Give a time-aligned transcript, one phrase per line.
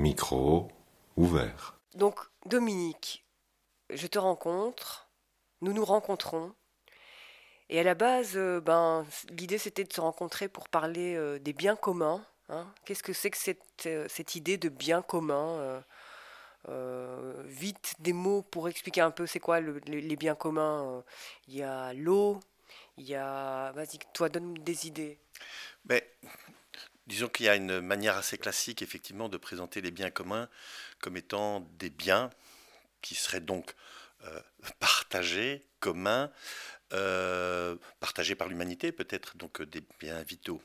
[0.00, 0.68] Micro
[1.18, 1.78] ouvert.
[1.94, 3.26] Donc, Dominique,
[3.90, 5.10] je te rencontre,
[5.60, 6.54] nous nous rencontrons.
[7.68, 11.52] Et à la base, euh, ben, l'idée c'était de se rencontrer pour parler euh, des
[11.52, 12.24] biens communs.
[12.48, 12.66] hein.
[12.86, 15.80] Qu'est-ce que c'est que cette, euh, cette idée de biens communs euh,
[16.70, 21.04] euh, Vite des mots pour expliquer un peu c'est quoi le- les, les biens communs.
[21.46, 22.40] Il y a l'eau,
[22.96, 23.70] il y a...
[23.72, 25.18] Vas-y, toi, donne des idées.
[25.84, 26.10] Mais
[27.10, 30.48] disons qu'il y a une manière assez classique, effectivement, de présenter les biens communs
[31.00, 32.30] comme étant des biens
[33.02, 33.74] qui seraient donc
[34.24, 34.40] euh,
[34.80, 36.30] partagés, communs,
[36.92, 40.62] euh, partagés par l'humanité, peut-être donc euh, des biens vitaux.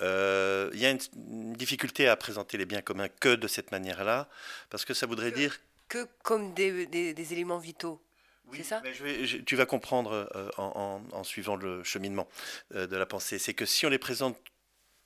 [0.00, 3.70] Euh, Il y a une, une difficulté à présenter les biens communs que de cette
[3.70, 4.28] manière-là,
[4.70, 8.00] parce que ça voudrait Que- dire Que comme des, des- des éléments vitaux.
[8.52, 8.80] C'est ça?
[8.84, 12.28] mais je vais- je- tu vas comprendre euh, en, en- en suivant le cheminement
[12.74, 13.38] euh, de la pensée.
[13.38, 14.36] C'est que si on les présente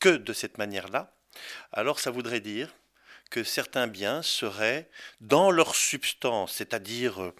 [0.00, 1.14] que de cette manière-là,
[1.72, 2.74] alors ça voudrait dire
[3.30, 4.88] que certains biens seraient
[5.20, 7.34] dans leur substance, c'est-à-dire euh,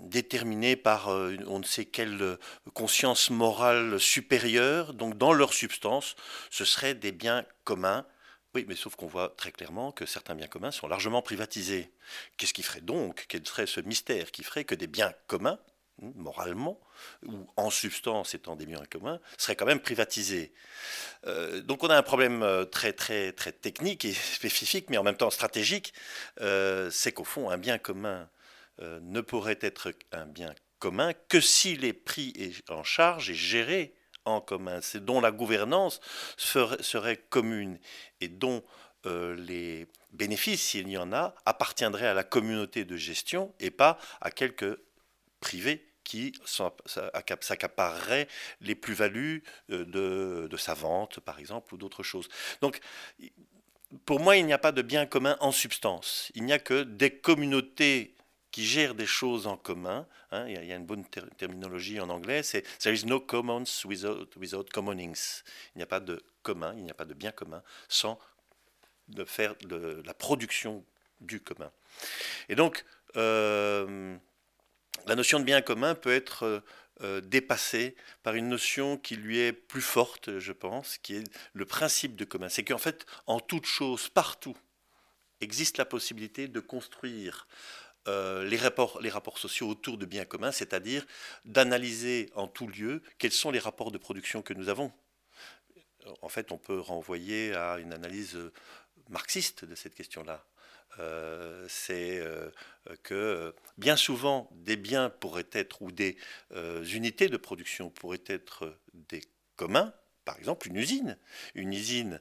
[0.00, 2.38] déterminés par euh, on ne sait quelle euh,
[2.72, 6.14] conscience morale supérieure, donc dans leur substance,
[6.50, 8.06] ce seraient des biens communs.
[8.54, 11.90] Oui, mais sauf qu'on voit très clairement que certains biens communs sont largement privatisés.
[12.36, 15.58] Qu'est-ce qui ferait donc Quel serait ce mystère qui ferait que des biens communs,
[16.00, 16.78] moralement,
[17.26, 20.52] ou en substance étant des biens communs, seraient quand même privatisés
[21.26, 25.02] Euh, Donc on a un problème euh, très très très technique et spécifique, mais en
[25.02, 25.92] même temps stratégique.
[26.40, 28.28] Euh, C'est qu'au fond, un bien commun
[28.80, 33.94] ne pourrait être un bien commun que s'il est pris en charge et géré
[34.26, 34.80] en commun.
[34.82, 36.00] C'est dont la gouvernance
[36.36, 37.78] serait commune
[38.20, 38.62] et dont
[39.04, 44.30] les bénéfices, s'il y en a, appartiendraient à la communauté de gestion et pas à
[44.30, 44.78] quelques
[45.40, 48.28] privés qui s'en- s'accap- s'accapareraient
[48.60, 52.28] les plus-values euh, de, sa vente, par exemple, ou d'autres choses.
[52.60, 52.78] Donc,
[54.04, 56.30] pour moi, il n'y a pas de bien commun en substance.
[56.36, 58.14] Il n'y a que des communautés
[58.52, 60.06] qui gèrent des choses en commun.
[60.30, 60.46] hein.
[60.46, 64.28] il, y a, une bonne ter- terminologie en anglais, c'est There is no commons without,
[64.36, 65.42] without commonings.
[65.74, 68.16] Il n'y a pas de commun, il n'y a pas de bien commun sans
[69.26, 70.84] faire de la production
[71.20, 71.72] du commun.
[72.48, 72.84] Et donc,
[73.16, 74.16] euh,
[75.06, 76.60] la notion de bien commun peut être euh,
[77.02, 81.66] euh, dépassée par une notion qui lui est plus forte, je pense, qui est le
[81.66, 82.48] principe de commun.
[82.48, 84.56] C'est qu'en fait, en toute chose, partout,
[85.40, 87.46] existe la possibilité de construire
[88.08, 91.04] euh, les, rapports, les rapports sociaux autour de biens communs, c'est-à-dire
[91.44, 94.92] d'analyser en tout lieu quels sont les rapports de production que nous avons.
[96.22, 98.38] En fait, on peut renvoyer à une analyse
[99.08, 100.44] marxiste de cette question-là.
[100.98, 102.50] Euh, c'est euh,
[103.02, 106.16] que euh, bien souvent des biens pourraient être ou des
[106.94, 109.22] unités de production pourraient être des
[109.56, 109.92] communs.
[110.24, 111.16] Par exemple, une usine.
[111.54, 112.20] Une usine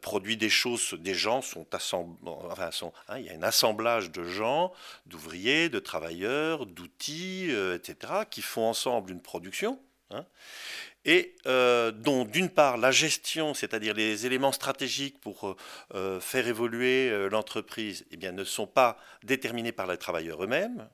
[0.00, 4.10] produit des choses, des gens sont assemblés, enfin, sont, hein, il y a un assemblage
[4.10, 4.72] de gens,
[5.04, 9.78] d'ouvriers, de travailleurs, d'outils, etc., qui font ensemble une production.
[10.10, 10.24] hein,
[11.04, 15.56] et euh, dont d'une part la gestion, c'est-à-dire les éléments stratégiques pour euh,
[15.94, 20.88] euh, faire évoluer l'entreprise, eh ne sont pas déterminés par les travailleurs eux-mêmes.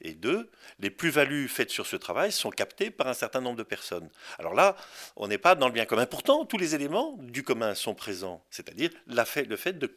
[0.00, 0.50] Et deux,
[0.80, 4.10] les plus-values faites sur ce travail sont captées par un certain nombre de personnes.
[4.38, 4.76] Alors là,
[5.16, 6.04] on n'est pas dans le bien commun.
[6.04, 9.24] Pourtant, tous les éléments du commun sont présents, c'est-à-dire le
[9.56, 9.96] fait de,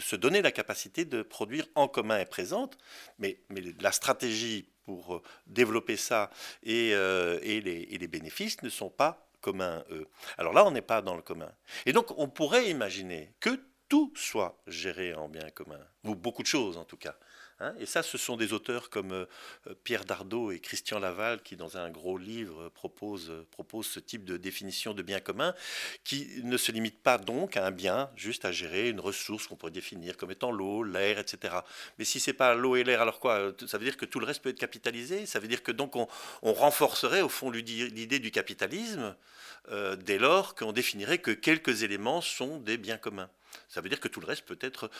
[0.00, 2.78] se donner la capacité de produire en commun est présente,
[3.18, 3.38] mais
[3.80, 6.30] la stratégie pour euh, développer ça
[6.62, 10.06] et, euh, les, les bénéfices ne sont pas communs, eux.
[10.38, 11.52] Alors là, on n'est pas dans le commun.
[11.84, 16.48] Et donc, on pourrait imaginer que tout soit géré en bien commun, ou beaucoup de
[16.48, 17.16] choses en tout cas.
[17.60, 17.74] hein.
[17.78, 19.26] et ça, ce sont des auteurs comme euh,
[19.84, 23.32] Pierre Dardot et Christian Laval qui, dans un gros livre, euh, proposent,
[23.82, 25.54] ce type de définition de bien commun,
[26.04, 29.56] qui ne se limite pas donc à un bien, juste à gérer une ressource qu'on
[29.56, 31.54] pourrait définir comme étant l'eau, l'air, etc.
[31.98, 33.34] Mais si c'est pas l'eau et l'air, alors quoi?
[33.38, 35.26] Euh, Ça veut dire que tout le reste peut être capitalisé?
[35.26, 36.06] Ça veut dire que donc on,
[36.42, 39.14] renforcerait au fond l'idée du capitalisme
[39.98, 43.28] dès lors qu'on définirait que quelques éléments sont des biens communs.
[43.68, 44.90] Ça veut dire que tout le reste peut être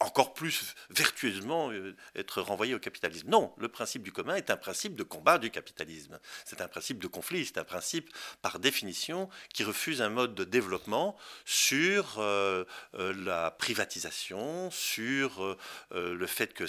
[0.00, 3.28] encore plus vertueusement euh, être renvoyé au capitalisme.
[3.28, 6.18] Non, le principe du commun est un principe de combat du capitalisme.
[6.44, 8.10] C'est un principe de conflit, c'est un principe
[8.42, 12.64] par définition qui refuse un mode de développement sur euh,
[12.94, 15.56] euh, la privatisation, sur
[15.90, 16.64] le fait que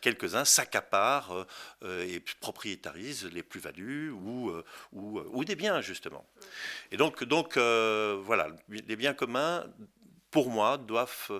[0.00, 1.46] quelques-uns s'accaparent
[1.82, 6.26] et propriétarisent les plus-values ou, des biens, justement.
[6.90, 9.66] Et donc, voilà, les biens communs,
[10.36, 11.30] pour moi, doivent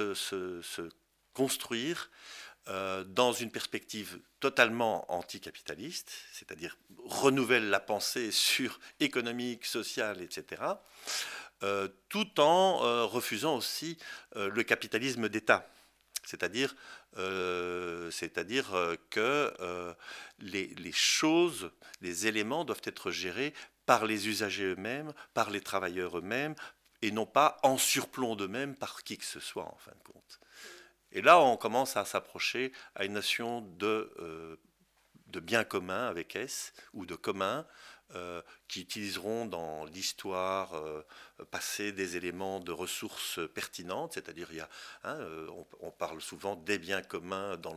[0.00, 0.88] euh, se,
[1.32, 2.10] construire
[2.66, 10.60] euh, dans une perspective totalement anticapitaliste, c'est-à-dire renouvelle la pensée sur économique, sociale, etc.,
[12.08, 13.96] tout en refusant aussi
[14.34, 15.70] le capitalisme d'État.
[16.24, 16.74] C'est-à-dire
[18.10, 18.66] c'est-à-dire
[19.10, 19.94] que
[20.40, 23.54] les, les, choses, les éléments doivent être gérés
[23.86, 26.56] par les usagers eux-mêmes, par les travailleurs eux-mêmes,
[27.02, 30.40] et non pas en surplomb d'eux-mêmes par qui que ce soit, en fin de compte.
[31.10, 34.56] Et là, on commence à s'approcher à une notion de, euh,
[35.26, 37.66] de bien commun avec S, ou de commun,
[38.14, 41.04] euh, qui utiliseront dans l'histoire euh,
[41.50, 44.68] passée des éléments de ressources pertinentes, c'est-à-dire il y a,
[45.04, 45.18] hein,
[45.80, 47.76] on, parle souvent des biens communs dans,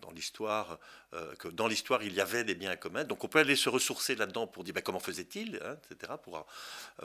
[0.00, 0.80] dans l'histoire,
[1.38, 4.16] que dans l'histoire il y avait des biens communs, donc on peut aller se ressourcer
[4.16, 6.14] là-dedans pour dire ben, comment faisait-il, hein, etc.,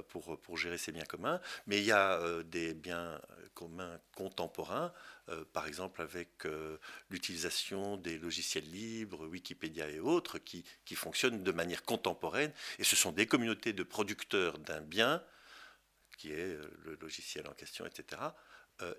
[0.08, 3.22] pour, pour, gérer ces biens communs, mais il y a des biens
[3.54, 4.92] communs contemporains
[5.30, 6.78] euh, par exemple avec euh,
[7.10, 10.66] l'utilisation des logiciels libres, Wikipédia et autres, qui,
[10.96, 12.52] fonctionnent de manière contemporaine.
[12.80, 15.24] Et ce sont des communautés de producteurs d'un bien,
[16.18, 18.22] qui est euh, le logiciel en question, etc.,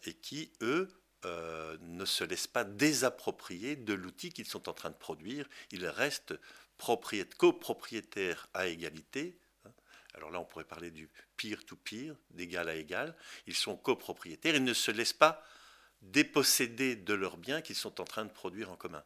[0.05, 0.89] et qui, eux,
[1.25, 5.47] ne se laissent pas désapproprier de l'outil qu'ils sont en train de produire.
[5.73, 6.35] Ils restent
[7.39, 9.39] copropriétaires à égalité.
[9.65, 9.73] Hein.
[10.15, 13.17] Alors là, on pourrait parler du peer-to-peer, d'égal à égal.
[13.47, 15.43] Ils sont copropriétaires, ils ne se laissent pas
[16.03, 19.05] déposséder de leurs biens qu'ils sont en train de produire en commun.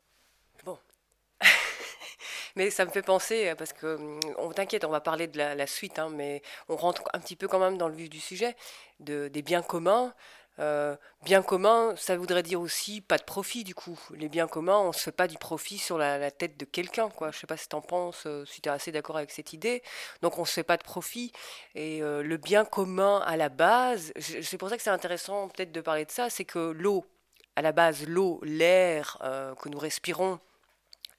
[2.59, 5.67] Mais ça me fait penser, parce que hum, on t'inquiète, on va parler de la,
[5.69, 8.57] suite, hein, mais on rentre un petit peu quand même dans le vif du sujet,
[8.99, 10.13] de, des biens communs.
[10.59, 13.97] Euh, bien commun, ça voudrait dire aussi pas de profit du coup.
[14.17, 17.11] Les biens communs, on se fait pas du profit sur la, tête de quelqu'un.
[17.11, 17.31] quoi.
[17.31, 19.53] Je sais pas si tu en penses, euh, si tu es assez d'accord avec cette
[19.53, 19.85] idée.
[20.23, 21.31] Donc on se fait pas de profit.
[21.77, 25.71] Et euh, le bien commun à la base, c'est pour ça que c'est intéressant peut-être
[25.71, 27.07] de parler de ça, c'est que l'eau,
[27.55, 29.19] à la base, l'eau, l'air
[29.61, 30.41] que nous respirons,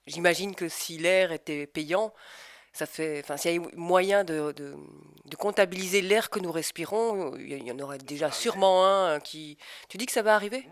[0.10, 2.14] j'imagine que si l'air était payant,
[2.74, 4.76] ça fait, enfin, s'il y a moyen de, de,
[5.38, 9.58] comptabiliser l'air que nous respirons, il y en aurait déjà sûrement un qui.
[9.88, 10.68] Tu dis que ça va arriver?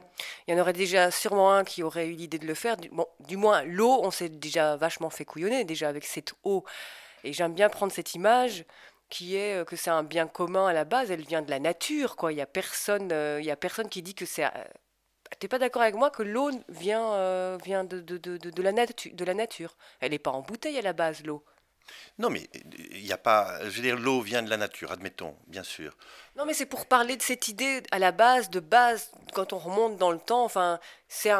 [0.47, 2.75] Il y en aurait déjà sûrement un qui aurait eu l'idée de le faire.
[2.91, 6.65] Bon, du moins, l'eau, on s'est déjà vachement fait couillonner déjà avec cette eau.
[7.23, 8.65] Et j'aime bien prendre cette image
[9.09, 11.11] qui est euh, que c'est un bien commun à la base.
[11.11, 12.31] Elle vient de la nature, quoi.
[12.31, 14.45] Il y a personne, euh, il y a personne qui dit que c'est.
[15.27, 18.71] Euh, t'es pas d'accord avec moi que l'eau vient, vient de, de, de, de, la
[18.71, 21.43] de la nature Elle n'est pas en bouteille à la base, l'eau.
[22.19, 22.47] Non, mais
[22.93, 23.59] il n'y a pas.
[23.63, 25.95] Je veux dire, l'eau vient de la nature, admettons, bien sûr.
[26.37, 29.57] Non, mais c'est pour parler de cette idée à la base, de base, quand on
[29.57, 30.43] remonte dans le temps.
[30.43, 31.31] Enfin, c'est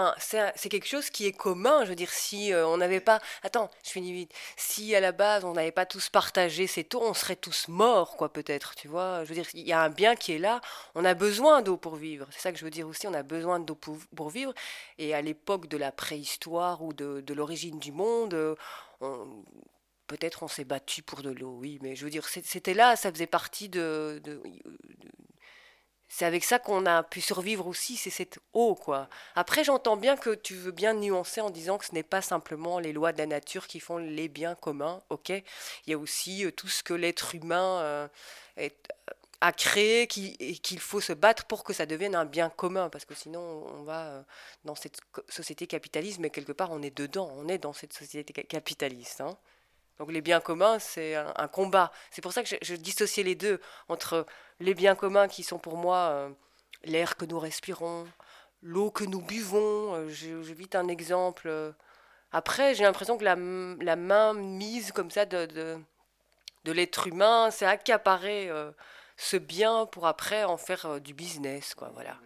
[0.56, 1.84] c'est quelque chose qui est commun.
[1.84, 3.20] Je veux dire, si euh, on n'avait pas.
[3.44, 4.32] Attends, je finis vite.
[4.56, 8.18] Si à la base, on n'avait pas tous partagé cette eau, on serait tous morts,
[8.18, 8.74] quoi, peut-être.
[8.74, 10.62] Tu vois Je veux dire, il y a un bien qui est là.
[10.96, 12.28] On a besoin d'eau pour vivre.
[12.32, 13.08] C'est ça que je veux dire aussi.
[13.08, 14.54] On a besoin d'eau pour, pour, vivre.
[14.98, 18.56] Et à l'époque de la préhistoire ou de, de l'origine du monde, euh,
[19.02, 19.44] on
[20.08, 23.12] Peut-être on s'est battu pour de l'eau, oui, mais je veux dire, c'était là, ça
[23.12, 24.22] faisait partie de.
[26.08, 29.10] c'est avec ça qu'on a pu survivre aussi, c'est cette eau, quoi.
[29.36, 32.80] Après, j'entends bien que tu veux bien nuancer en disant que ce n'est pas simplement
[32.80, 35.44] les lois de la nature qui font les biens communs, ok Il
[35.88, 38.08] y a aussi euh, tout ce que l'être humain euh,
[38.56, 38.90] est,
[39.42, 43.06] a créé et qu'il faut se battre pour que ça devienne un bien commun, parce
[43.06, 44.24] que sinon on va euh,
[44.66, 45.00] dans cette
[45.30, 49.22] société capitaliste, mais quelque part on est dedans, on est dans cette société capitaliste.
[49.22, 49.38] Hein.
[50.00, 51.92] Donc les biens communs, c'est un, combat.
[52.12, 54.26] C'est pour ça que je, dissociais les deux, entre
[54.60, 56.30] les biens communs qui sont pour moi euh,
[56.84, 58.08] l'air que nous respirons,
[58.62, 59.96] l'eau que nous buvons.
[59.96, 61.74] Euh, je, vite un exemple.
[62.32, 67.66] Après, j'ai l'impression que la, la, main mise comme ça de, de, l'être humain, c'est
[67.66, 68.72] accaparer euh,
[69.16, 71.74] ce bien pour après en faire du business.
[71.74, 72.18] Quoi, voilà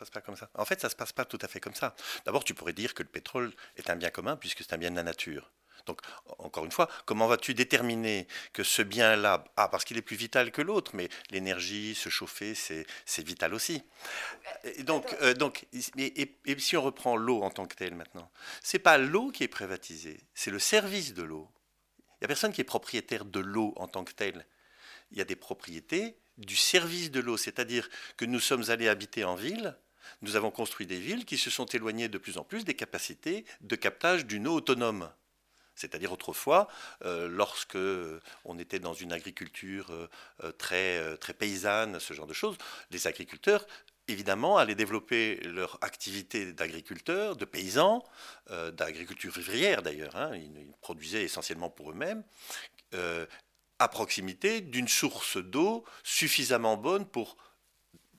[0.00, 0.48] se passe pas comme ça.
[0.54, 1.94] En fait, ça se passe pas tout à fait comme ça.
[2.24, 4.90] D'abord, tu pourrais dire que le pétrole est un bien commun puisque c'est un bien
[4.90, 5.50] de la nature.
[5.86, 6.00] Donc,
[6.38, 10.50] encore une fois, comment vas-tu déterminer que ce bien-là, ah, parce qu'il est plus vital
[10.50, 12.86] que l'autre, mais l'énergie, se chauffer, c'est
[13.22, 13.82] vital aussi.
[14.64, 18.30] Et donc, euh, donc et, si on reprend l'eau en tant que telle maintenant,
[18.62, 21.48] c'est pas l'eau qui est privatisée, c'est le service de l'eau.
[21.98, 24.46] Il n'y a personne qui est propriétaire de l'eau en tant que telle.
[25.10, 29.24] Il y a des propriétés du service de l'eau, c'est-à-dire que nous sommes allés habiter
[29.24, 29.76] en ville,
[30.22, 33.44] nous avons construit des villes qui se sont éloignées de plus en plus des capacités
[33.60, 35.10] de captage d'une eau autonome.
[35.80, 36.68] C'est-à-dire autrefois,
[37.04, 37.78] euh, lorsque
[38.44, 40.08] on était dans une agriculture euh,
[40.42, 42.56] euh, très, paysanne, ce genre de choses,
[42.90, 43.66] les agriculteurs
[44.08, 48.02] évidemment allaient développer leur activité d'agriculteurs, de paysans,
[48.72, 50.16] d'agriculture vivrière d'ailleurs.
[50.16, 50.34] Hein.
[50.34, 52.24] ils, produisaient essentiellement pour eux-mêmes,
[53.78, 57.36] à proximité d'une source d'eau suffisamment bonne pour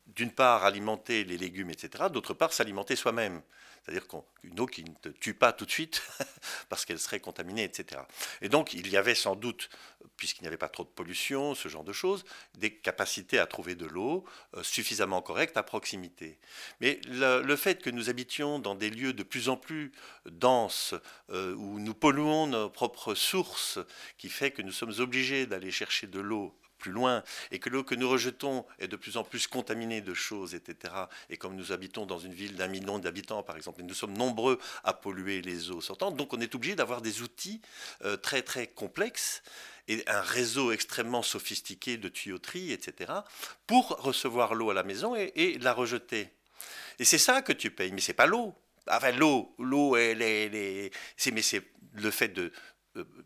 [0.08, 3.42] d'une part alimenter les légumes, etc., d'autre part s'alimenter soi-même.
[3.84, 6.04] C'est-à-dire qu'une eau qui ne te tue pas tout de suite
[6.70, 8.02] parce qu'elle serait contaminée, etc.
[8.42, 9.70] Et donc il y avait sans doute,
[10.18, 12.24] puisqu'il n'y avait pas trop de pollution, ce genre de choses,
[12.58, 14.24] des capacités à trouver de l'eau
[14.56, 16.38] euh, suffisamment correcte à proximité.
[16.80, 19.92] Mais le, fait que nous habitions dans des lieux de plus en plus
[20.26, 20.94] denses,
[21.32, 23.80] euh, où nous polluons nos propres sources,
[24.18, 27.84] qui fait que nous sommes obligés d'aller chercher de l'eau plus loin, et que l'eau
[27.84, 30.94] que nous rejetons est de plus en plus contaminée de choses, etc.
[31.30, 34.18] Et comme nous habitons dans une ville d'un million d'habitants, par exemple, et nous sommes
[34.18, 37.62] nombreux à polluer les eaux sortantes, donc on est obligé d'avoir des outils
[38.04, 39.44] euh, très très complexes
[39.88, 43.12] et un réseau extrêmement sophistiqué de tuyauterie, etc.,
[43.68, 46.30] pour recevoir l'eau à la maison et, la rejeter.
[47.00, 48.54] Et c'est ça que tu payes, mais c'est pas l'eau.
[48.88, 50.92] Enfin, l'eau, l'eau, elle est,
[51.32, 52.52] mais c'est le fait de,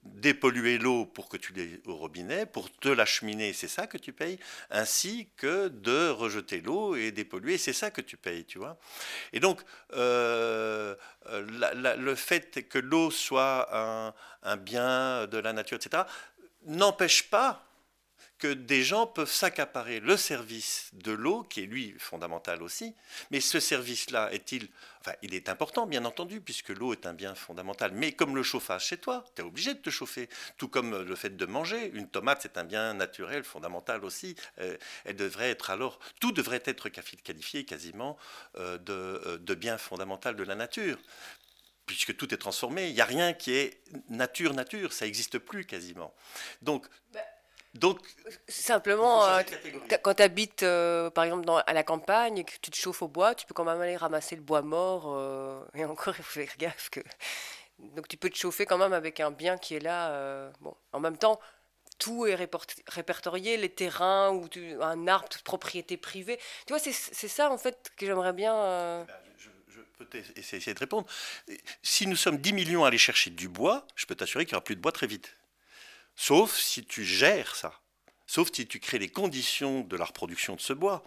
[0.04, 4.14] dépolluer l'eau pour que tu l'aies au robinet, pour te l'acheminer, c'est ça que tu
[4.14, 8.78] payes, ainsi que de rejeter l'eau et dépolluer, c'est ça que tu payes, tu vois.
[9.34, 9.62] Et donc,
[9.94, 10.96] euh,
[11.28, 16.04] euh, le fait que l'eau soit un, un, bien de la nature, etc.,
[16.66, 17.66] n'empêche pas
[18.38, 22.94] que des gens peuvent s'accaparer le service de l'eau, qui est lui fondamental aussi,
[23.32, 24.68] mais ce service-là est-il,
[25.00, 28.44] enfin il est important bien entendu, puisque l'eau est un bien fondamental, mais comme le
[28.44, 31.92] chauffage chez toi, tu es obligé de te chauffer, tout comme le fait de manger,
[31.94, 36.64] une tomate c'est un bien naturel, fondamental aussi, euh, elle devrait être alors, tout devrait
[36.66, 38.18] être qualifié quasiment
[38.58, 40.98] euh, de, euh, de bien fondamental de la nature.
[41.86, 46.16] Puisque tout est transformé, il n'y a rien qui est nature-nature, ça n'existe plus quasiment.
[46.64, 47.20] Donc, bah,
[47.76, 48.00] donc,
[48.48, 49.42] simplement, euh,
[50.02, 53.02] quand tu habites euh, par exemple dans, à la campagne et que tu te chauffes
[53.02, 55.14] au bois, tu peux quand même aller ramasser le bois mort.
[55.14, 57.02] Euh, et encore, il faut faire gaffe que.
[57.80, 60.50] Donc, tu peux te chauffer quand même avec un bien qui est là.
[60.62, 61.42] bon, en même temps,
[61.98, 64.48] tout est répertorié, les terrains ou
[64.82, 66.40] un arbre, toute propriété privée.
[66.66, 69.04] Tu vois, c'est ça en fait que j'aimerais bien.
[69.04, 71.06] Eh ben, je, je, peux essayer de répondre.
[71.84, 74.58] Si nous sommes 10 millions à aller chercher du bois, je peux t'assurer qu'il n'y
[74.58, 75.36] aura plus de bois très vite.
[76.16, 77.80] Sauf si tu gères ça.
[78.28, 81.04] Sauf si tu crées les conditions de la reproduction de ce bois.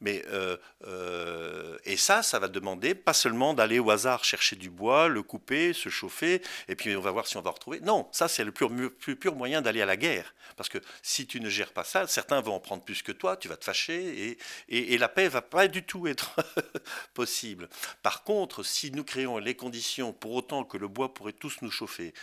[0.00, 4.70] Mais, euh, euh, et ça, ça va demander pas seulement d'aller au hasard chercher du
[4.70, 7.80] bois, le couper, se chauffer, et puis on va voir si on va retrouver.
[7.80, 10.34] Non, ça c'est le plus, pur moyen d'aller à la guerre.
[10.56, 13.36] Parce que si tu ne gères pas ça, certains vont en prendre plus que toi,
[13.36, 14.38] tu vas te fâcher, et,
[14.68, 16.34] et, et la paix va pas du tout être
[17.14, 17.68] possible.
[18.02, 21.70] Par contre, si nous créons les conditions pour autant que le bois pourrait tous nous
[21.70, 22.14] chauffer,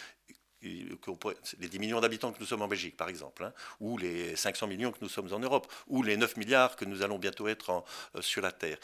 [0.61, 4.67] les 10 millions d'habitants que nous sommes en Belgique, par exemple, hein, ou les 500
[4.67, 7.83] millions que nous sommes en Europe, ou les 9 milliards que nous allons bientôt être
[8.15, 8.77] euh, sur la Terre.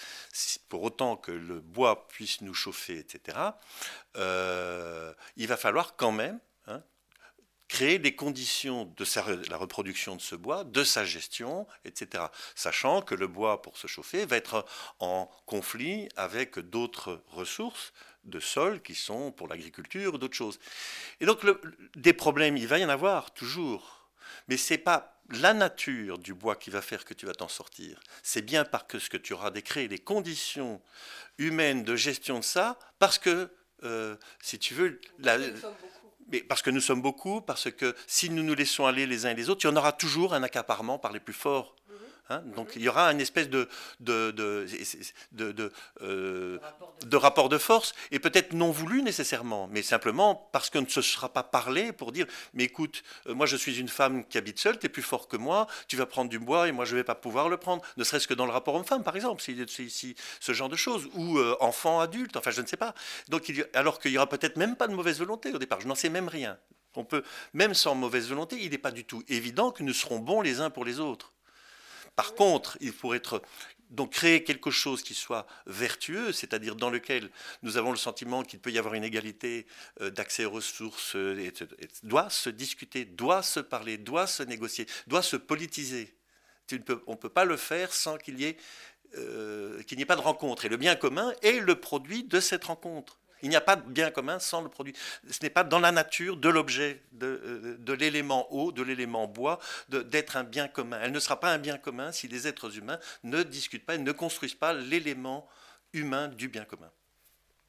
[0.70, 3.38] Pour autant que le bois puisse nous chauffer, etc.,
[4.18, 6.82] euh, il va falloir quand même hein,
[7.68, 12.26] créer les conditions de la reproduction de ce bois, de sa gestion, etc.
[12.56, 14.66] Sachant que le bois, pour se chauffer, va être
[15.00, 17.94] en conflit avec d'autres ressources
[18.26, 20.60] de sol qui sont pour l'agriculture ou d'autres choses.
[21.20, 21.40] Et donc
[21.96, 24.10] des problèmes, il va y en avoir toujours,
[24.48, 28.00] mais c'est pas la nature du bois qui va faire que tu vas t'en sortir.
[28.22, 30.82] C'est bien parce que ce que tu auras décréé les conditions
[31.38, 33.50] humaines de gestion de ça, parce que
[33.84, 35.00] euh, si tu veux,
[36.32, 39.32] mais parce que nous sommes beaucoup, parce que si nous nous laissons aller les uns
[39.32, 41.76] et les autres, il y en aura toujours un accaparement par les plus forts
[42.30, 44.36] Hein, donc il y aura une espèce de, de,
[46.02, 46.58] euh,
[47.06, 51.04] de rapport de force, et peut-être non voulu nécessairement, mais simplement parce qu'on ne se
[51.04, 54.60] sera pas parlé pour dire, mais écoute, euh, moi je suis une femme qui habite
[54.60, 56.94] seule, tu es plus fort que moi, tu vas prendre du bois et moi je
[56.94, 59.44] ne vais pas pouvoir le prendre, ne serait-ce que dans le rapport homme-femme par exemple,
[59.44, 59.56] si,
[59.90, 62.96] si, ce genre de choses, ou euh, enfant-adulte, enfin je ne sais pas.
[63.30, 65.88] Donc, il alors qu'il n'y aura peut-être même pas de mauvaise volonté au départ, je
[65.88, 66.58] n'en sais même rien.
[66.96, 70.20] On peut, même sans mauvaise volonté, il n'est pas du tout évident que nous serons
[70.20, 71.34] bons les uns pour les autres.
[72.16, 73.42] Par contre, il faut être
[73.92, 77.30] donc créer quelque chose qui soit vertueux, c'est-à-dire dans lequel
[77.64, 79.68] nous avons le sentiment qu'il peut y avoir une égalité
[80.02, 81.52] euh, d'accès aux ressources, euh,
[82.04, 86.16] doit se discuter, doit se parler, doit se négocier, doit se politiser.
[87.08, 88.56] on ne peut pas le faire sans qu'il
[89.18, 90.66] euh, qu'il n'y ait pas de rencontre.
[90.66, 93.20] Et le bien commun est le produit de cette rencontre.
[93.42, 94.94] Il n'y a pas de bien commun sans le produit.
[95.30, 99.60] Ce n'est pas dans la nature de l'objet, de, euh, l'élément eau, de l'élément bois,
[99.90, 101.00] d'être un bien commun.
[101.02, 104.00] Elle ne sera pas un bien commun si les êtres humains ne discutent pas et
[104.00, 105.48] ne construisent pas l'élément
[105.94, 106.90] humain du bien commun.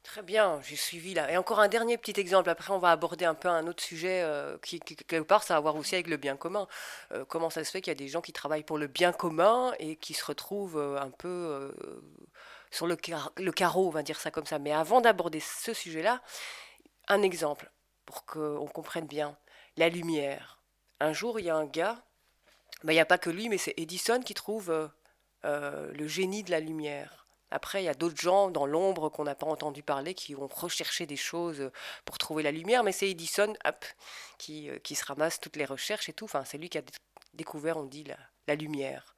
[0.03, 1.29] Très bien, j'ai suivi là.
[1.29, 2.49] Et encore un dernier petit exemple.
[2.49, 5.57] Après, on va aborder un peu un autre sujet euh, qui, quelque part, ça a
[5.57, 6.65] à voir aussi avec le bien commun.
[7.11, 9.11] Euh, comment ça se fait qu'il y a des gens qui travaillent pour le bien
[9.11, 11.73] commun et qui se retrouvent un peu
[12.71, 14.59] sur le, carreau, on va dire ça comme ça.
[14.59, 16.21] Mais avant d'aborder ce sujet-là,
[17.07, 17.71] un exemple
[18.05, 19.37] pour qu'on comprenne bien.
[19.75, 20.59] La lumière.
[20.99, 22.03] Un jour, il y a un gars,
[22.83, 24.87] ben, il n'y a pas que lui, mais c'est Edison qui trouve euh,
[25.45, 27.27] euh, le génie de la lumière.
[27.51, 30.47] Après, il y a d'autres gens dans l'ombre qu'on n'a pas entendu parler qui ont
[30.47, 31.71] recherché des choses
[32.03, 33.85] pour trouver la lumière, mais c'est Edison hop,
[34.37, 36.25] qui, qui, se ramasse toutes les recherches et tout.
[36.25, 36.81] Enfin, c'est lui qui a
[37.35, 38.05] découvert, on dit,
[38.47, 39.15] la lumière.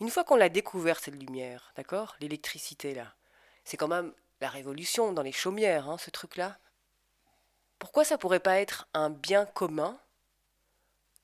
[0.00, 3.14] Une fois qu'on l'a découvert, cette lumière, d'accord L'électricité, là,
[3.64, 6.58] c'est quand même la révolution dans les chaumières, hein, ce truc-là.
[7.78, 9.98] Pourquoi ça pourrait pas être un bien commun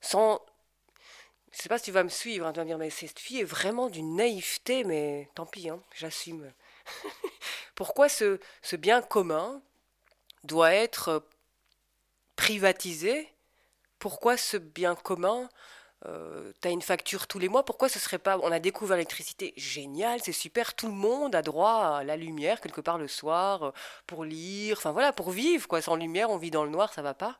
[0.01, 0.43] sans
[1.53, 3.19] je sais pas si tu vas me suivre, hein, tu vas me dire, mais cette
[3.19, 6.51] fille est vraiment d'une naïveté, mais tant pis, hein, j'assume.
[7.75, 9.61] Pourquoi ce, ce, bien commun
[10.43, 11.23] doit être
[12.35, 13.31] privatisé?
[13.99, 15.47] Pourquoi ce bien commun,
[16.05, 18.37] euh, tu as une facture tous les mois, pourquoi ce serait pas...
[18.39, 22.59] On a découvert l'électricité, génial, c'est super, tout le monde a droit à la lumière
[22.59, 23.71] quelque part le soir, euh,
[24.05, 25.81] pour lire, enfin voilà, pour vivre, quoi.
[25.81, 27.37] Sans lumière, on vit dans le noir, ça va pas.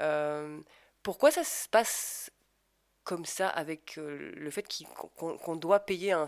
[0.00, 0.60] Euh,
[1.02, 2.30] pourquoi ça se passe
[3.04, 4.66] comme ça avec euh, le fait
[5.16, 6.26] qu'on doit payer un...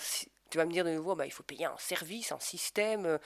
[0.50, 3.18] Tu vas me dire de nouveau, bah, il faut payer un service, un système.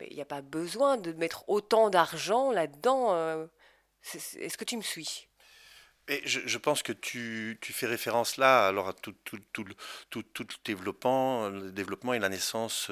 [0.00, 3.48] Il n'y a pas besoin de mettre autant d'argent là-dedans.
[4.14, 5.29] Est-ce que tu me suis?
[6.24, 9.64] Je, pense que tu, fais référence là alors à tout, tout, tout,
[10.10, 12.90] tout, tout le, développement, le développement et la naissance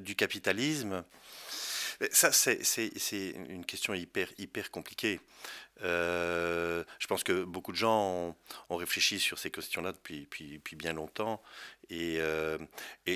[0.00, 1.04] du capitalisme.
[2.12, 5.20] Ça, c'est une question hyper, hyper compliquée.
[5.82, 8.36] Euh, je pense que beaucoup de gens
[8.68, 11.42] ont, réfléchi sur ces questions-là depuis, bien longtemps
[11.88, 12.58] et, euh,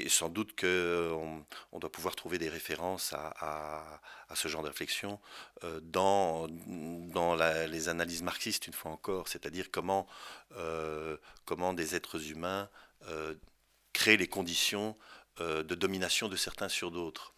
[0.08, 4.00] sans doute qu'on on doit pouvoir trouver des références à,
[4.34, 5.20] ce genre de réflexion
[5.62, 6.46] euh, dans,
[7.68, 10.06] les analyses marxistes, une fois encore, c'est-à-dire comment
[11.74, 12.68] des êtres humains
[13.92, 14.96] créent les conditions
[15.38, 17.34] de domination de certains sur d'autres.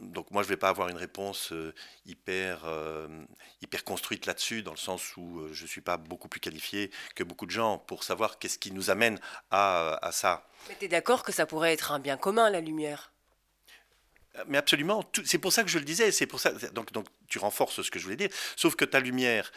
[0.00, 1.74] Donc moi, je ne vais pas avoir une réponse euh,
[2.04, 3.08] hyper, euh,
[3.62, 6.90] hyper construite là-dessus, dans le sens où euh, je ne suis pas beaucoup plus qualifié
[7.14, 9.18] que beaucoup de gens pour savoir qu'est-ce qui nous amène
[9.50, 10.46] à, à ça.
[10.68, 13.12] Mais tu es d'accord que ça pourrait être un bien commun, la lumière?
[14.46, 16.52] Mais absolument, c'est pour ça que je le disais, c'est pour ça.
[16.72, 18.30] Donc, donc tu renforces ce que je voulais dire.
[18.56, 19.52] Sauf que ta lumière,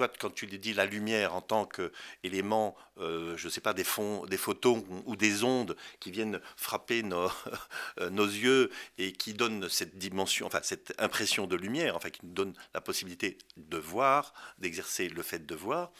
[0.00, 3.84] toi, quand tu dis la lumière en tant qu'élément, euh, je ne sais pas, des,
[3.84, 7.30] fonds, des photons ou des ondes qui viennent frapper nos,
[8.00, 12.24] euh, nos yeux et qui donnent cette dimension, enfin cette impression de lumière, enfin qui
[12.24, 15.92] nous donne la possibilité de voir, d'exercer le fait de voir,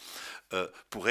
[0.53, 0.67] euh,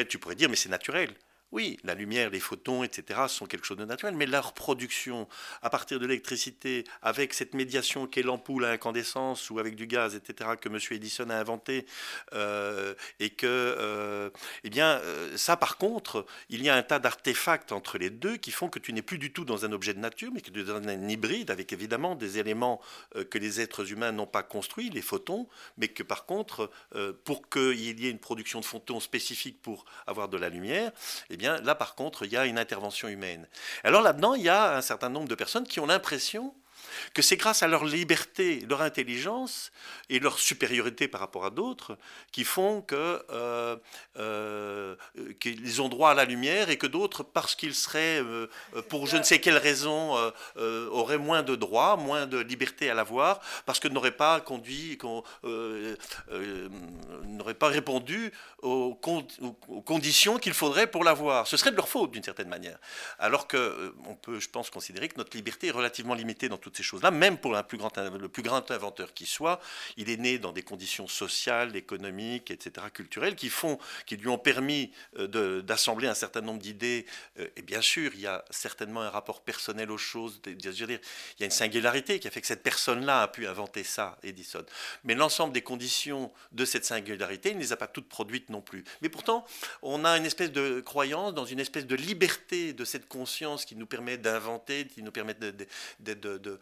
[0.08, 1.14] tu pourrais dire, mais c'est naturel.
[1.52, 5.26] Oui, la lumière, les photons, etc., sont quelque chose de naturel, mais leur production
[5.62, 10.14] à partir de l'électricité, avec cette médiation qu'est l'ampoule à incandescence ou avec du gaz,
[10.14, 10.78] etc., que M.
[10.92, 11.86] Edison a inventé,
[12.34, 14.30] euh, et que, euh,
[14.62, 18.36] eh bien, euh, ça, par contre, il y a un tas d'artefacts entre les deux
[18.36, 20.50] qui font que tu n'es plus du tout dans un objet de nature, mais que
[20.50, 22.80] tu es dans un hybride avec évidemment des éléments
[23.30, 26.70] que les êtres humains n'ont pas construits, les photons, mais que par contre,
[27.24, 30.92] pour qu'il y ait une production de photons spécifique pour avoir de la lumière,
[31.28, 33.46] eh là, par contre, il y a une intervention humaine.
[33.85, 36.55] Alors là-dedans, il y a un certain nombre de personnes qui ont l'impression
[37.14, 39.72] que c'est grâce à leur liberté, leur intelligence
[40.09, 41.96] et leur supériorité par rapport à d'autres
[42.33, 43.76] qui font euh,
[44.18, 44.96] euh,
[45.38, 48.48] qu'ils ont droit à la lumière et que d'autres, parce qu'ils seraient, euh,
[48.88, 50.16] pour je ne sais quelle raison,
[50.57, 54.98] auraient moins de droits, moins de liberté à la voir, parce que n'auraient pas conduit,
[57.24, 58.98] n'auraient pas répondu aux,
[59.68, 61.46] aux conditions qu'il faudrait pour l'avoir.
[61.46, 62.79] Ce serait de leur faute d'une certaine manière.
[63.18, 66.76] Alors que on peut, je pense, considérer que notre liberté est relativement limitée dans toutes
[66.76, 69.60] ces choses-là, même pour le plus grand inventeur qui soit,
[69.96, 73.50] il est né dans des conditions sociales, économiques, etc., culturelles, qui,
[74.16, 77.06] lui ont permis euh, d'assembler un certain nombre d'idées.
[77.38, 80.40] Euh, et bien sûr, il y a certainement un rapport personnel aux choses.
[80.46, 84.18] il y a une singularité qui a fait que cette personne-là a pu inventer ça,
[84.22, 84.64] Edison.
[85.04, 88.60] Mais l'ensemble des conditions de cette singularité, il ne les a pas toutes produites non
[88.60, 88.84] plus.
[89.02, 89.46] Mais pourtant,
[89.82, 93.76] on a une espèce de croyance dans une espèce de liberté de cette conscience qui
[93.76, 95.50] nous permet d'inventer, qui nous permet de,
[96.00, 96.60] de,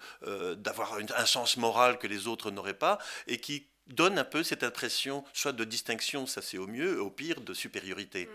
[0.56, 4.62] d'avoir un sens moral que les autres n'auraient pas, et qui donne un peu cette
[4.62, 8.26] impression, soit de distinction, ça c'est au mieux, au pire de supériorité.
[8.26, 8.30] Mmh.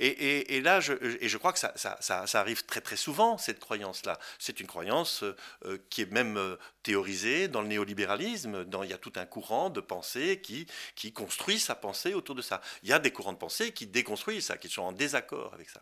[0.00, 3.38] Et, et, là, je, et je crois que ça, ça, ça, arrive très très souvent,
[3.38, 4.18] cette croyance-là.
[4.38, 5.22] C'est une croyance
[5.64, 8.64] euh, qui est même euh, théorisée dans le néolibéralisme.
[8.64, 12.34] Dans, il y a tout un courant de pensée qui, qui construit sa pensée autour
[12.34, 12.60] de ça.
[12.82, 15.70] Il y a des courants de pensée qui déconstruisent ça, qui sont en désaccord avec
[15.70, 15.80] ça.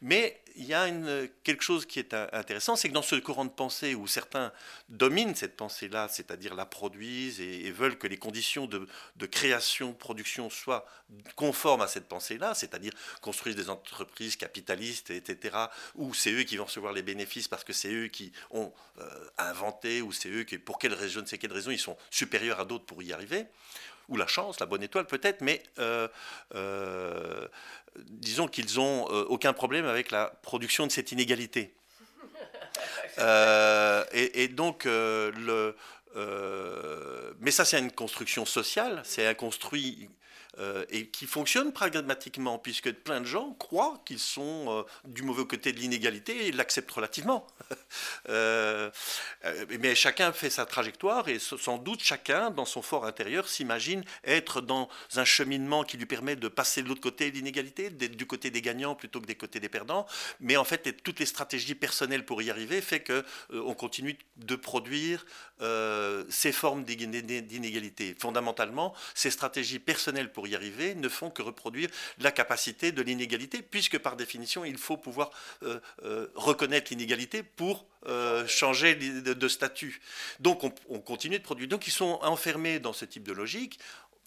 [0.00, 3.44] Mais il y a une, quelque chose qui est intéressant, c'est que dans ce courant
[3.44, 4.52] de pensée où certains
[4.88, 10.50] dominent cette pensée-là, c'est-à-dire la produisent et veulent que les conditions de, création, de production
[10.50, 10.86] soit
[11.36, 15.56] conforme à cette pensée-là, c'est-à-dire construire des entreprises capitalistes, etc.,
[15.94, 19.28] où c'est eux qui vont recevoir les bénéfices parce que c'est eux qui ont euh,
[19.38, 22.60] inventé, ou c'est eux qui, pour quelle raison, ne sais quelle raison, ils sont supérieurs
[22.60, 23.46] à d'autres pour y arriver.
[24.08, 25.62] ou la chance, la bonne étoile peut-être, mais
[27.96, 31.74] disons qu'ils n'ont aucun problème avec la production de cette inégalité.
[34.12, 35.76] et, donc, le,
[36.14, 40.08] mais ça, c'est une construction sociale, c'est un construit
[40.58, 45.46] euh, et qui fonctionne pragmatiquement, puisque plein de gens croient qu'ils sont euh, du mauvais
[45.46, 47.46] côté de l'inégalité et l'acceptent relativement.
[48.28, 48.90] Euh,
[49.80, 54.60] mais chacun fait sa trajectoire et sans doute chacun, dans son fort intérieur, s'imagine être
[54.60, 58.26] dans un cheminement qui lui permet de passer de l'autre côté de l'inégalité, d'être du
[58.26, 60.06] côté des gagnants plutôt que des côtés des perdants.
[60.40, 64.56] Mais en fait, toutes les stratégies personnelles pour y arriver fait que on continue de
[64.56, 65.26] produire
[66.28, 68.16] ces formes d'inégalité.
[68.18, 73.62] Fondamentalement, ces stratégies personnelles pour y arriver ne font que reproduire la capacité de l'inégalité,
[73.62, 75.30] puisque par définition, il faut pouvoir
[75.62, 80.00] euh, euh, reconnaître l'inégalité pour euh, changer de, statut.
[80.40, 81.68] Donc on, on, continue de produire.
[81.68, 83.78] Donc ils sont enfermés dans ce type de logique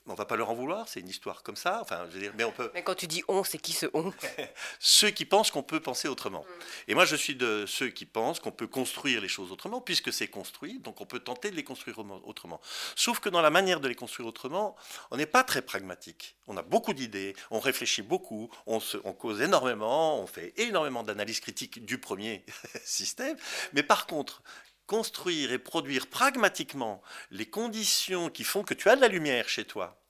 [0.07, 1.79] on va pas leur en vouloir, c'est une histoire comme ça.
[1.81, 2.69] Enfin, je veux dire, mais on peut.
[2.73, 4.13] Mais quand tu dis on, c'est qui ce on?
[4.79, 6.41] Ceux qui pensent qu'on peut penser autrement.
[6.41, 6.91] Mm.
[6.91, 10.13] Et moi, je suis de ceux qui pensent qu'on peut construire les choses autrement, puisque
[10.13, 12.61] c'est construit, donc on peut tenter de les construire autrement.
[12.95, 14.75] Sauf que dans la manière de les construire autrement,
[15.11, 16.35] on n'est pas très pragmatique.
[16.47, 21.03] On a beaucoup d'idées, on réfléchit beaucoup, on, se, on cause énormément, on fait énormément
[21.03, 22.45] d'analyse critique du premier
[22.83, 23.37] système.
[23.73, 24.43] Mais par contre,
[24.88, 29.65] construire et produire pragmatiquement les conditions qui font que tu as de la lumière chez
[29.65, 30.02] toi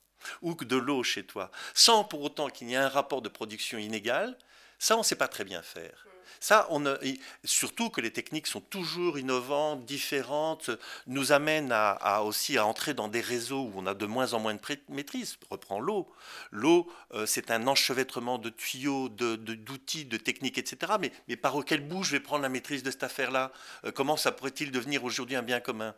[0.42, 3.78] ou de l'eau chez toi, sans pour autant qu'il y ait un rapport de production
[3.78, 4.38] inégal,
[4.80, 6.06] ça, on ne sait pas très bien faire.
[6.40, 10.70] Surtout que les techniques sont toujours innovantes, différentes,
[11.08, 14.40] nous amènent à, aussi à entrer dans des réseaux où on a de moins en
[14.40, 15.38] moins de maîtrise.
[15.50, 16.08] Reprends l'eau.
[16.52, 20.94] L'eau, euh, c'est un enchevêtrement de tuyaux, d'outils, de, techniques, etc.
[21.00, 23.52] Mais, mais par quel bout je vais prendre la maîtrise de cette affaire-là?
[23.86, 25.96] Euh, Comment ça pourrait-il devenir aujourd'hui un bien commun?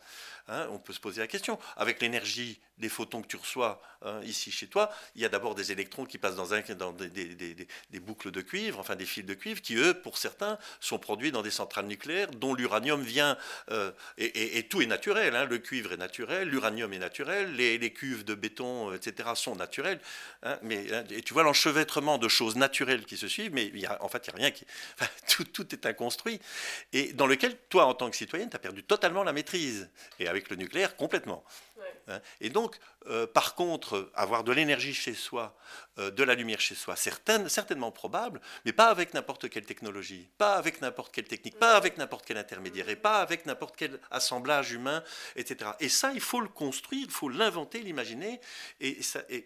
[0.47, 1.59] Hein On peut se poser la question.
[1.75, 5.55] Avec l'énergie des photons que tu reçois hein, ici chez toi, il y a d'abord
[5.55, 9.61] des électrons qui passent dans, un, des, boucles de cuivre, enfin des fils de cuivre,
[9.61, 13.37] qui eux, pour certains, sont produits dans des centrales nucléaires dont l'uranium vient,
[13.71, 15.45] euh, et, tout est naturel, hein.
[15.45, 19.99] le cuivre est naturel, l'uranium est naturel, les, cuves de béton, etc., sont naturelles.
[20.61, 24.29] Mais et tu vois l'enchevêtrement de choses naturelles qui se suivent, mais en fait, il
[24.29, 24.65] n'y a rien qui.
[25.29, 26.39] tout, tout, est inconstruit,
[26.93, 30.27] et dans lequel, toi, en tant que citoyenne, tu as perdu totalement la maîtrise, et
[30.27, 31.43] avec le nucléaire, complètement.
[32.07, 32.21] Hein.
[32.41, 35.55] Et donc, euh, par contre, avoir de l'énergie chez soi,
[35.99, 40.55] euh, de la lumière chez soi, certainement probable, mais pas avec n'importe quelle technologie, pas
[40.55, 44.71] avec n'importe quelle technique, pas avec n'importe quel intermédiaire, et pas avec n'importe quel assemblage
[44.71, 45.03] humain,
[45.35, 45.71] etc.
[45.79, 48.39] Et ça, il faut le construire, il faut l'inventer, l'imaginer,
[48.79, 48.99] et,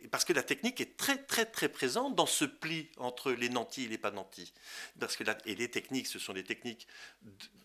[0.10, 3.86] parce que la technique est très, très, très présente dans ce pli entre les nantis
[3.86, 4.54] et les pas nantis.
[5.00, 6.88] Parce que et les techniques, ce sont des techniques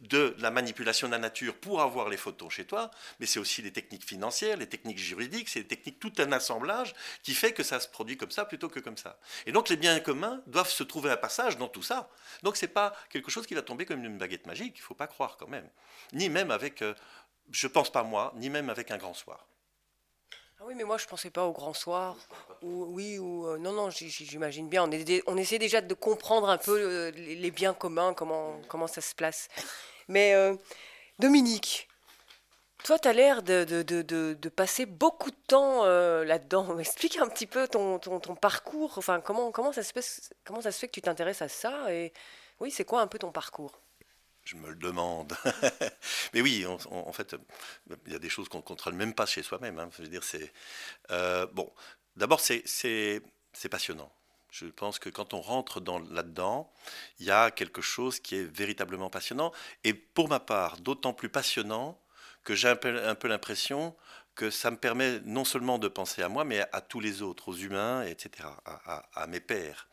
[0.01, 3.63] de la manipulation de la nature pour avoir les photons chez toi, mais c'est aussi
[3.63, 7.63] les techniques financières, les techniques juridiques, c'est des techniques, tout un assemblage qui fait que
[7.63, 9.19] ça se produit comme ça plutôt que comme ça.
[9.47, 12.09] Et donc les biens communs doivent se trouver un passage dans tout ça.
[12.43, 15.07] Donc c'est pas quelque chose qui va tomber comme une baguette magique, il faut pas
[15.07, 15.69] croire quand même.
[16.13, 16.95] Ni même avec, euh,
[17.51, 19.47] je pense pas moi, ni même avec un grand soir.
[20.59, 22.17] Ah oui, mais moi je pensais pas au grand soir.
[22.63, 24.85] Ou, oui, ou euh, non, non, j'imagine bien.
[24.85, 24.91] On,
[25.27, 29.15] on, essaie déjà de comprendre un peu euh, les biens communs, comment, comment ça se
[29.15, 29.49] place.
[30.09, 30.35] Mais
[31.19, 31.89] Dominique,
[32.85, 34.03] toi, tu as l'air de, de, de,
[34.35, 36.79] de, passer beaucoup de temps euh, là-dedans.
[36.79, 38.99] Explique un petit peu ton, ton, parcours.
[38.99, 41.93] Enfin, comment, comment, ça se fait, comment ça se fait que tu t'intéresses à ça
[41.93, 42.13] Et
[42.61, 43.81] oui, c'est quoi un peu ton parcours?
[44.45, 45.35] Je me le demande.
[46.35, 47.35] Mais oui, en fait,
[48.07, 49.79] il y a des choses qu'on ne contrôle même pas chez soi-même.
[49.81, 49.89] Hein.
[49.97, 50.53] Je veux dire, c'est
[51.11, 51.73] euh, bon.
[52.15, 53.21] D'abord, c'est
[53.69, 54.13] passionnant.
[54.51, 56.73] Je pense que quand on rentre là-dedans,
[57.19, 59.53] il y a quelque chose qui est véritablement passionnant.
[59.85, 62.01] Et pour ma part, d'autant plus passionnant
[62.47, 63.95] que j'ai un peu, l'impression
[64.37, 67.49] que ça me permet non seulement de penser à moi, mais à, tous les autres,
[67.49, 69.89] aux humains, etc., à, mes pères.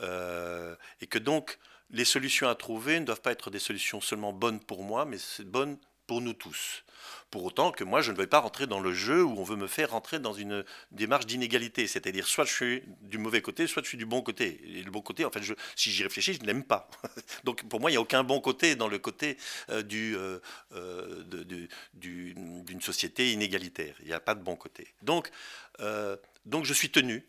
[0.00, 1.58] Euh, et que donc,
[1.90, 5.18] les solutions à trouver ne doivent pas être des solutions seulement bonnes pour moi, mais
[5.44, 5.76] bonnes
[6.08, 6.82] pour nous tous.
[7.30, 9.56] Pour autant que moi, je ne vais pas rentrer dans le jeu où on veut
[9.56, 11.86] me faire rentrer dans une démarche d'inégalité.
[11.86, 14.60] C'est-à-dire, soit je suis du mauvais côté, soit je suis du bon côté.
[14.64, 16.88] Et le bon côté, en fait, je, si j'y réfléchis, je ne l'aime pas.
[17.44, 19.36] Donc, pour moi, il n'y a aucun bon côté dans le côté
[19.68, 20.40] euh, du, euh,
[20.72, 21.22] euh,
[21.92, 23.94] d'une société inégalitaire.
[24.00, 24.88] Il n'y a pas de bon côté.
[25.02, 25.30] Donc,
[26.46, 27.24] donc je suis tenu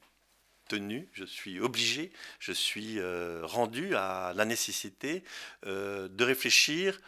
[0.70, 3.00] tenu, je suis obligé, je suis
[3.42, 5.24] rendu à la nécessité
[5.66, 7.00] de réfléchir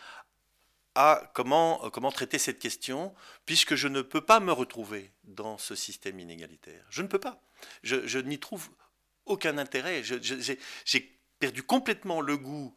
[0.95, 3.13] à comment, comment traiter cette question,
[3.45, 6.85] puisque je ne peux pas me retrouver dans ce système inégalitaire.
[6.89, 7.41] Je ne peux pas.
[7.83, 8.69] Je, n'y trouve
[9.25, 10.03] aucun intérêt.
[10.03, 12.75] J'ai perdu complètement le goût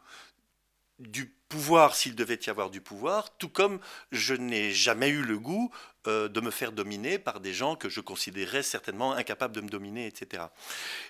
[0.98, 3.79] du pouvoir s'il devait y avoir du pouvoir, tout comme
[4.11, 5.72] je n'ai jamais eu le goût
[6.07, 9.68] euh, de me faire dominer par des gens que je considérais certainement incapables de me
[9.68, 10.44] dominer, etc.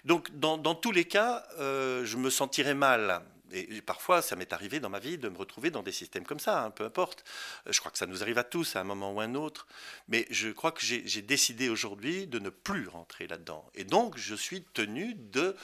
[0.05, 3.23] Donc dans, tous les cas, euh, je me sentirais mal.
[3.55, 6.41] Et parfois, ça m'est arrivé dans ma vie de me retrouver dans des systèmes comme
[6.41, 7.25] ça, hein, peu importe.
[7.67, 9.35] Euh, je crois que ça nous arrive à tous à un moment ou à un
[9.35, 9.67] autre.
[10.09, 13.71] Mais je crois que j'ai décidé aujourd'hui de ne plus rentrer là-dedans.
[13.75, 15.57] Et donc, je suis tenu de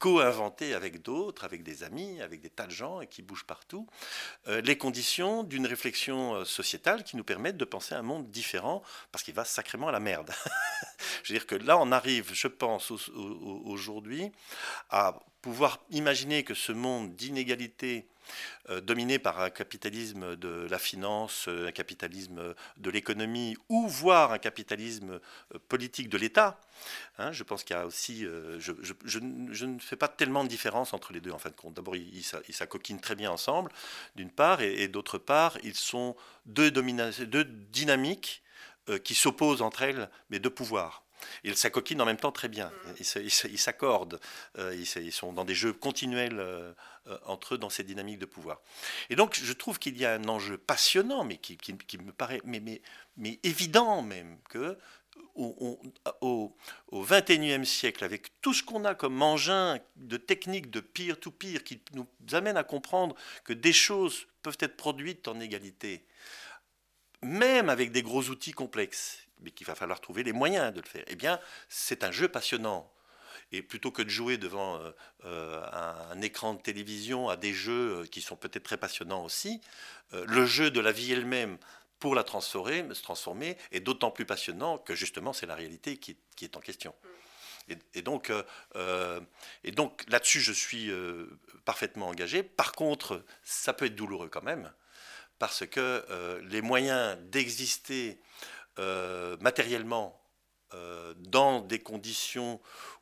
[0.00, 3.86] co-inventer avec d'autres, avec des amis, avec des tas de gens et qui bougent partout,
[4.48, 8.82] euh, les conditions d'une réflexion euh, sociétale qui nous permettent de penser un monde différent
[9.12, 10.30] parce qu'il va sacrément à la merde.
[11.22, 14.32] je veux dire que là, on arrive, je pense, aujourd'hui
[14.88, 18.06] à pouvoir imaginer que ce monde d'inégalité
[18.68, 24.32] euh, dominé par un capitalisme de la finance, euh, un capitalisme de l'économie, ou voire
[24.32, 25.20] un capitalisme
[25.54, 26.60] euh, politique de l'État.
[27.18, 28.24] Hein, je pense qu'il y a aussi,
[28.58, 31.74] je, ne fais pas tellement de différence entre les deux en fin de compte.
[31.74, 33.70] D'abord, ils s'acoquinent très bien ensemble,
[34.16, 38.42] d'une part, et, d'autre part, ils sont deux dynamiques
[39.04, 41.04] qui s'opposent entre elles, mais deux pouvoirs.
[41.44, 42.72] Ils s'acoquinent en même temps très bien.
[42.98, 44.20] Ils s'accordent.
[44.58, 46.72] Euh, ils, sont dans des jeux continuels euh,
[47.06, 48.60] euh, entre eux dans ces dynamiques de pouvoir.
[49.08, 51.58] Et donc, je trouve qu'il y a un enjeu passionnant, mais qui,
[51.98, 52.82] me paraît mais,
[53.42, 54.76] évident même, que
[55.34, 55.80] au,
[56.20, 61.18] au, 21e siècle, avec tout ce qu'on a comme engin de techniques de pire
[61.64, 66.04] qui nous amène à comprendre que des choses peuvent être produites en égalité,
[67.22, 70.86] même avec des gros outils complexes mais qu'il va falloir trouver les moyens de le
[70.86, 71.04] faire.
[71.06, 72.90] Eh bien, c'est un jeu passionnant.
[73.52, 74.90] Et plutôt que de jouer devant euh,
[75.24, 79.60] euh, un, écran de télévision à des jeux euh, qui sont peut-être très passionnants aussi,
[80.12, 81.56] le jeu de la vie elle-même
[82.00, 86.16] pour la transformer, se transformer est d'autant plus passionnant que justement c'est la réalité qui,
[86.42, 86.92] est en question.
[87.94, 88.32] Et, donc,
[89.62, 90.90] et donc là-dessus, je suis
[91.64, 92.42] parfaitement engagé.
[92.42, 94.72] Par contre, ça peut être douloureux quand même,
[95.38, 98.20] parce que les moyens d'exister
[98.80, 100.18] euh, matériellement
[100.72, 102.60] euh, dans des conditions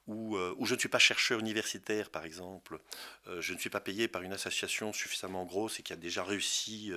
[0.08, 2.80] où, euh, où, je ne suis pas chercheur universitaire, par exemple,
[3.38, 6.90] je ne suis pas payé par une association suffisamment grosse et qui a déjà réussi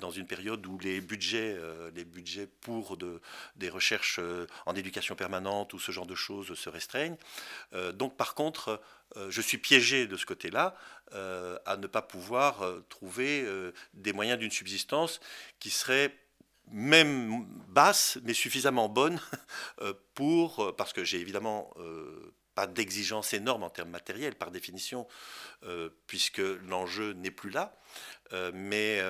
[0.00, 1.56] dans une période où les budgets,
[1.94, 3.22] les budgets pour de,
[3.54, 4.18] des recherches
[4.66, 7.16] en éducation permanente ou ce genre de choses se restreignent.
[7.94, 8.82] donc, par contre,
[9.28, 10.74] je suis piégé de ce côté-là
[11.12, 13.46] à ne pas pouvoir trouver
[13.94, 15.20] des moyens d'une subsistance
[15.60, 16.12] qui serait
[16.72, 19.20] même basse, mais suffisamment bonne
[19.82, 24.50] euh, pour, euh, parce que j'ai évidemment euh, pas d'exigence énorme en termes matériels par
[24.50, 25.06] définition,
[26.06, 27.78] puisque l'enjeu n'est plus là,
[28.52, 29.00] mais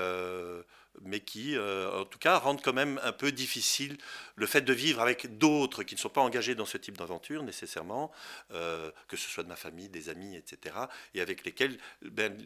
[1.00, 3.96] mais qui, euh, en tout cas, rendent quand même un peu difficile
[4.36, 7.42] le fait de vivre avec d'autres qui ne sont pas engagés dans ce type d'aventure
[7.42, 8.10] nécessairement,
[8.52, 10.76] euh, que ce soit de ma famille, des amis, etc.,
[11.14, 12.36] et avec lesquels ben,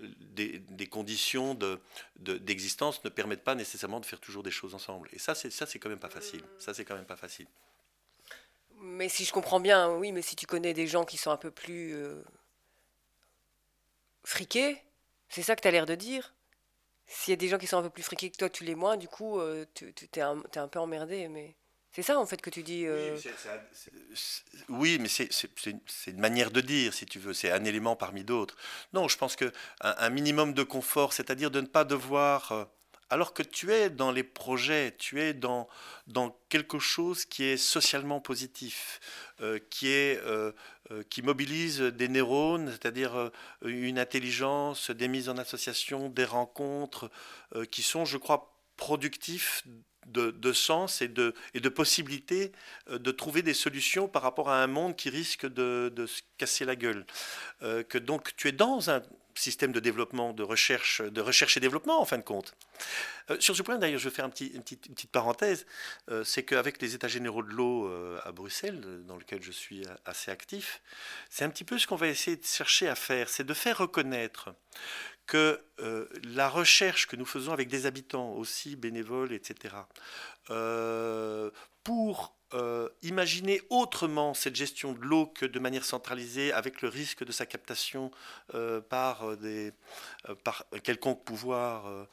[0.00, 1.56] des, conditions
[2.16, 5.08] d'existence de, ne permettent pas nécessairement de faire toujours des choses ensemble.
[5.12, 6.42] Et ça, c'est ça, c'est quand même pas facile.
[6.58, 7.46] Ça, c'est quand même pas facile.
[8.78, 11.36] Mais si je comprends bien, oui, mais si tu connais des gens qui sont un
[11.36, 12.22] peu plus euh,
[14.22, 14.82] friqués,
[15.28, 16.35] c'est ça que tu as l'air de dire?
[17.06, 18.74] S'il y a des gens qui sont un peu plus friqués que toi, tu les
[18.74, 21.28] moins, du coup, euh, tu es un, es un peu emmerdé.
[21.28, 21.56] Mais
[21.92, 22.84] c'est ça, en fait, que tu dis.
[22.86, 23.16] Euh,
[24.68, 25.30] oui, mais c'est
[26.08, 27.32] une manière de dire, si tu veux.
[27.32, 28.56] C'est un élément parmi d'autres.
[28.92, 32.64] Non, je pense qu'un un minimum de confort, c'est-à-dire de ne pas devoir euh,
[33.08, 35.68] alors que tu es dans les projets, tu es dans,
[36.48, 38.98] quelque chose qui est socialement positif,
[39.70, 40.20] qui, est,
[41.10, 43.30] qui mobilise des neurones, c'est-à-dire
[43.64, 47.10] une intelligence, des mises en association, des rencontres,
[47.70, 49.64] qui sont, je crois, productifs
[50.06, 52.52] de, sens et de, et de possibilités
[52.88, 56.64] de trouver des solutions par rapport à un monde qui risque de, de se casser
[56.64, 57.04] la gueule.
[57.60, 59.02] que donc tu es dans un
[59.38, 62.54] système de développement, de recherche, de recherche et développement en fin de compte.
[63.30, 65.66] Euh, sur ce point, d'ailleurs, je vais faire une, petite, petite parenthèse,
[66.10, 69.84] euh, c'est qu'avec les États généraux de l'eau euh, à Bruxelles, dans lequel je suis
[70.04, 70.80] assez actif,
[71.30, 73.78] c'est un petit peu ce qu'on va essayer de chercher à faire, c'est de faire
[73.78, 74.54] reconnaître
[75.26, 75.60] que
[76.22, 79.74] la recherche que nous faisons avec des habitants aussi bénévoles, etc.,
[81.82, 87.24] pour euh, imaginer autrement cette gestion de l'eau que de manière centralisée, avec le risque
[87.24, 88.12] de sa captation
[88.54, 89.72] euh, par, euh, des,
[90.44, 92.06] par quelconque pouvoir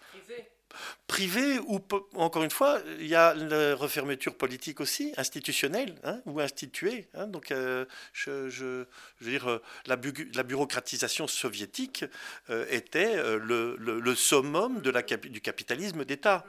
[1.68, 1.80] ou
[2.16, 7.08] encore une fois, il y a la refermeture politique aussi, institutionnelle hein, ou instituée.
[7.14, 7.28] Hein.
[7.28, 8.88] donc, euh, je, veux
[9.22, 9.98] dire, euh, la,
[10.34, 12.06] la bureaucratisation soviétique
[12.50, 16.46] euh, était le, le, summum de la, du capitalisme d'État.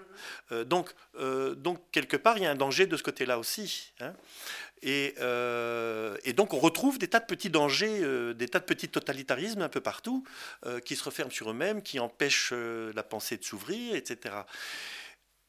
[0.66, 0.94] donc,
[1.56, 3.92] donc, quelque part, il y a un danger de ce côté-là aussi.
[4.00, 4.14] Hein.
[4.86, 8.66] Et, euh, et, donc on retrouve des tas de petits dangers, euh, des tas de
[8.66, 10.24] petits totalitarismes un peu partout,
[10.66, 14.34] euh, qui se referment sur eux-mêmes, qui empêchent la pensée de s'ouvrir, etc.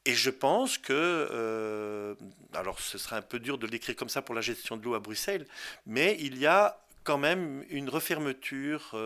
[0.06, 2.16] Et je pense que,
[2.54, 4.94] alors ce sera un peu dur de l'écrire comme ça pour la gestion de l'eau
[4.94, 5.46] à Bruxelles,
[5.84, 8.96] mais il y a quand même une refermeture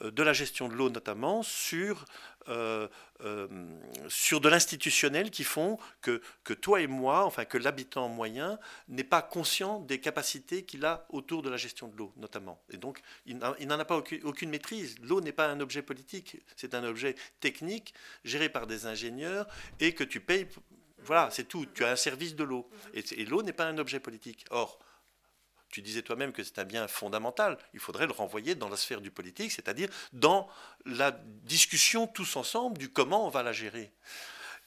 [0.00, 2.06] de la gestion de l'eau notamment sur,
[2.48, 2.88] euh,
[3.22, 3.48] euh,
[4.08, 9.04] sur de l'institutionnel qui font que, que toi et moi, enfin que l'habitant moyen n'est
[9.04, 12.60] pas conscient des capacités qu'il a autour de la gestion de l'eau notamment.
[12.70, 14.96] Et donc il n'en a pas aucune, maîtrise.
[15.02, 19.46] L'eau n'est pas un objet politique, c'est un objet technique géré par des ingénieurs
[19.80, 20.46] et que tu payes.
[21.04, 21.66] Voilà, c'est tout.
[21.66, 22.68] Tu as un service de l'eau.
[22.94, 24.46] Et, et l'eau n'est pas un objet politique.
[24.50, 24.78] Or,
[25.74, 27.58] tu disais toi-même que c'est un bien fondamental.
[27.72, 30.48] Il faudrait le renvoyer dans la sphère du politique, c'est-à-dire dans
[30.86, 31.10] la
[31.42, 33.90] discussion tous ensemble du comment on va la gérer.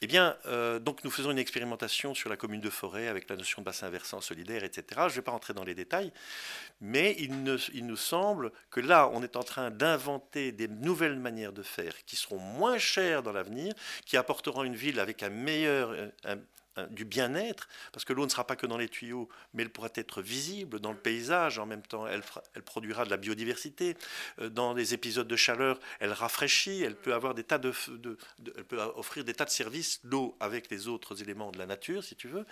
[0.02, 3.36] Eh bien, euh, donc nous faisons une expérimentation sur la commune de Forêt avec la
[3.36, 4.84] notion de bassin versant solidaire, etc.
[4.98, 6.12] Je ne vais pas rentrer dans les détails,
[6.82, 11.62] mais il, nous semble que là, on est en train d'inventer des nouvelles manières de
[11.62, 13.72] faire qui seront moins chères dans l'avenir,
[14.04, 15.96] qui apporteront une ville avec un meilleur,
[16.90, 19.88] du bien-être, parce que l'eau ne sera pas que dans les tuyaux, mais elle pourra
[19.94, 22.06] être visible dans le paysage en même temps.
[22.06, 22.22] Elle,
[22.54, 23.96] elle produira de la biodiversité.
[24.40, 26.82] Euh, dans les épisodes de chaleur, elle rafraîchit.
[26.82, 27.72] Elle peut avoir des tas de,
[28.56, 32.04] elle peut offrir des tas de services, l'eau avec les autres éléments de la nature,
[32.04, 32.44] si tu veux.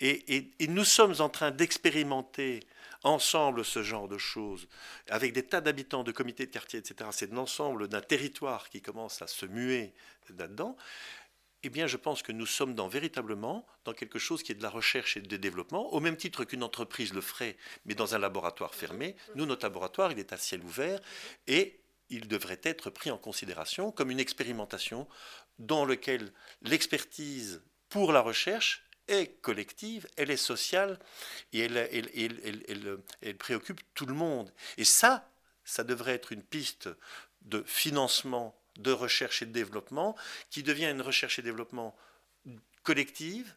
[0.00, 2.60] Et, et nous sommes en train d'expérimenter
[3.02, 4.68] ensemble ce genre de choses,
[5.08, 7.10] avec des tas d'habitants, de comités de quartier, etc.
[7.12, 9.92] C'est l'ensemble d'un territoire qui commence à se muer
[10.38, 10.76] là-dedans
[11.62, 14.62] eh bien, je pense que nous sommes dans, véritablement dans quelque chose qui est de
[14.62, 18.18] la recherche et du développement, au même titre qu'une entreprise le ferait, mais dans un
[18.18, 19.16] laboratoire fermé.
[19.34, 21.00] Nous, notre laboratoire, il est à ciel ouvert
[21.46, 25.06] et il devrait être pris en considération comme une expérimentation
[25.58, 30.98] dans laquelle l'expertise pour la recherche est collective, elle est sociale
[31.52, 34.52] et elle, préoccupe tout le monde.
[34.78, 35.28] Et ça,
[35.64, 36.88] ça devrait être une piste
[37.42, 40.16] de financement de recherche et de développement,
[40.50, 41.96] qui devient une recherche et développement
[42.82, 43.54] collective,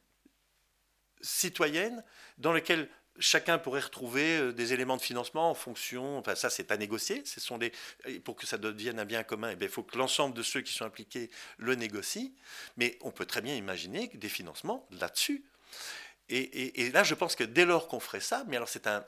[1.21, 2.03] citoyenne,
[2.37, 6.71] dans laquelle chacun pourrait retrouver euh, des éléments de financement en fonction, enfin ça c'est
[6.71, 7.71] à négocier, ce sont les,
[8.21, 10.73] pour que ça devienne un bien commun, eh il faut que l'ensemble de ceux qui
[10.73, 12.31] sont impliqués le négocient,
[12.77, 15.43] mais on peut très bien imaginer des financements là-dessus.
[16.29, 19.03] Et, là, je pense que dès lors qu'on ferait ça, mais alors c'est un,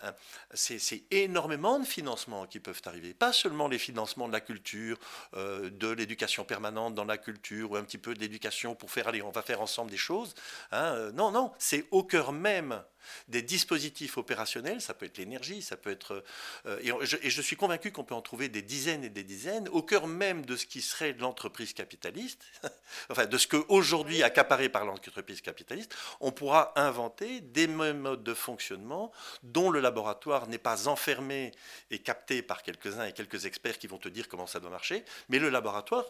[0.53, 3.13] c'est énormément de financements qui peuvent arriver.
[3.13, 4.99] Pas seulement les financements de la culture,
[5.35, 9.07] euh, de l'éducation permanente dans la culture, ou un petit peu de l'éducation pour faire,
[9.07, 10.35] aller, on va faire ensemble des choses.
[10.71, 12.83] Hein, euh, non, non, c'est au cœur même
[13.27, 16.23] des dispositifs opérationnels, ça peut être l'énergie, ça peut être...
[16.65, 19.81] Euh, et, je, suis convaincu qu'on peut en trouver des dizaines et des dizaines au
[19.81, 22.43] cœur même de ce qui serait l'entreprise capitaliste,
[23.09, 29.11] enfin de ce qu'aujourd'hui accaparé par l'entreprise capitaliste, on pourra inventer des modes de fonctionnement
[29.43, 31.51] dont le laboratoire n'est pas enfermé
[31.91, 35.03] et capté par quelques-uns et quelques experts qui vont te dire comment ça doit marcher,
[35.29, 36.05] mais le laboratoire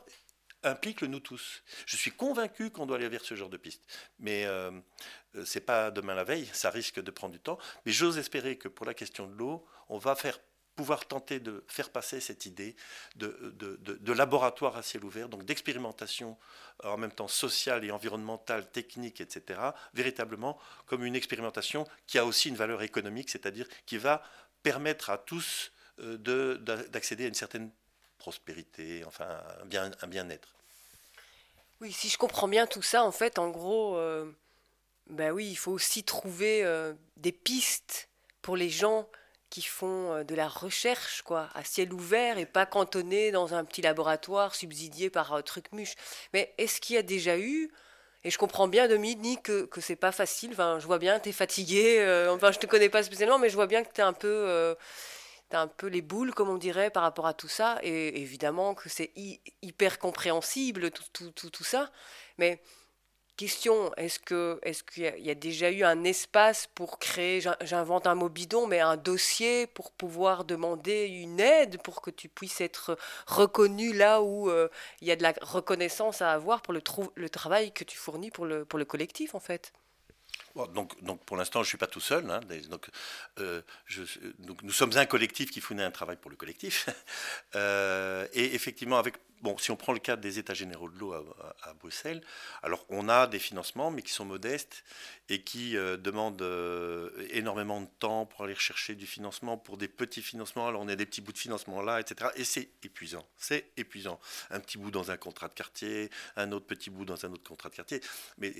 [0.65, 1.63] implique le nous tous.
[1.85, 3.83] Je suis convaincu qu'on doit aller vers ce genre de piste.
[4.19, 4.71] Mais euh,
[5.35, 7.57] euh, c'est pas demain la veille, ça risque de prendre du temps.
[7.85, 10.15] Mais j'ose espérer que pour la question de l'eau, on va
[10.75, 12.75] pouvoir tenter de faire passer cette idée
[13.15, 16.37] de, de, de, laboratoire à ciel ouvert, donc d'expérimentation
[16.83, 19.59] euh, en même temps sociale et environnementale, technique, etc.,
[19.93, 24.21] véritablement comme une expérimentation qui a aussi une valeur économique, c'est-à-dire qui va
[24.63, 26.57] permettre à tous euh,
[26.89, 27.71] d'accéder à une certaine
[28.25, 29.29] prospérité, enfin
[29.61, 30.03] un bien-être.
[30.03, 30.27] Un bien
[31.81, 33.99] oui, si je comprends bien tout ça, en fait, en gros,
[35.09, 38.09] ben oui, il faut aussi trouver euh, des pistes
[38.41, 39.07] pour les gens
[39.49, 43.63] qui font euh, de la recherche quoi, à ciel ouvert et pas cantonnés dans un
[43.63, 45.95] petit laboratoire subsidié par euh, Trucmuche.
[46.33, 47.71] Mais est-ce qu'il y a déjà eu
[48.23, 50.49] et je comprends bien, Dominique, que, que c'est pas facile.
[50.53, 52.27] Enfin, je vois bien, tu es fatigué.
[52.31, 54.75] enfin, je te connais pas spécialement, mais je vois bien que tu es un peu.
[55.51, 57.77] Un peu les boules, comme on dirait, par rapport à tout ça.
[57.83, 59.11] Et évidemment que c'est
[59.61, 61.91] hyper compréhensible, tout, tout, tout, tout ça.
[62.37, 62.61] Mais
[63.37, 68.15] Question, est-ce que est-ce qu'il y, a déjà eu un espace pour créer, j'invente un
[68.15, 72.97] mot bidon, mais un dossier pour pouvoir demander une aide pour que tu puisses être
[73.27, 74.69] reconnu là où euh,
[75.01, 76.81] il y a de la reconnaissance à avoir pour le,
[77.15, 79.73] le travail que tu fournis pour le, pour le collectif en fait?
[80.73, 82.29] Donc, pour l'instant, je ne suis pas tout seul.
[82.29, 82.39] Hein,
[83.39, 83.61] euh,
[84.39, 86.89] donc, nous sommes un collectif qui fournit un travail pour le collectif.
[87.55, 89.15] Euh, et effectivement, avec
[89.45, 92.21] bon, si on prend le cas des États généraux de l'eau à, Bruxelles,
[92.63, 94.83] alors on a des financements, mais qui sont modestes
[95.29, 99.87] et qui euh, demandent euh, énormément de temps pour aller chercher du financement pour des
[99.87, 100.67] petits financements.
[100.67, 102.31] Alors on a des petits bouts de financement là, etc.
[102.35, 103.23] Et c'est épuisant.
[103.37, 104.19] C'est épuisant.
[104.49, 107.43] Un petit bout dans un contrat de quartier, un autre petit bout dans un autre
[107.43, 108.01] contrat de quartier,
[108.39, 108.51] mais,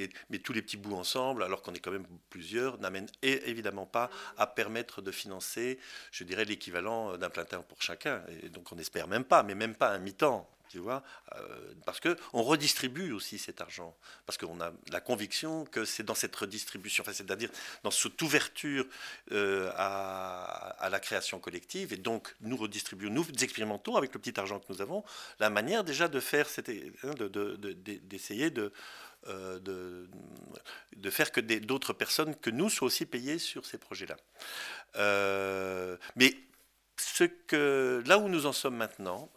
[0.44, 4.46] tous les petits bouts ensemble, alors qu'on est quand même plusieurs, n'amènent évidemment pas à
[4.46, 5.80] permettre de financer,
[6.12, 8.22] je dirais, l'équivalent d'un plein temps pour chacun.
[8.44, 10.48] Et donc on n'espère même pas, mais même pas un mi-temps
[10.78, 13.96] euh, parce que on redistribue aussi cet argent,
[14.26, 17.50] parce qu'on a la conviction que c'est dans cette redistribution, c'est-à-dire
[17.84, 18.86] dans cette ouverture
[19.32, 24.60] euh, à, la création collective, et donc nous redistribuons, nous expérimentons avec le petit argent
[24.60, 25.04] que nous avons
[25.40, 26.48] la manière déjà de faire,
[27.04, 27.12] hein,
[28.04, 28.72] d'essayer de,
[29.28, 30.08] euh, de,
[30.96, 34.18] de, faire que d'autres personnes que nous soient aussi payées sur ces projets-là.
[36.16, 36.36] mais
[36.98, 39.30] ce que, là où nous en sommes maintenant,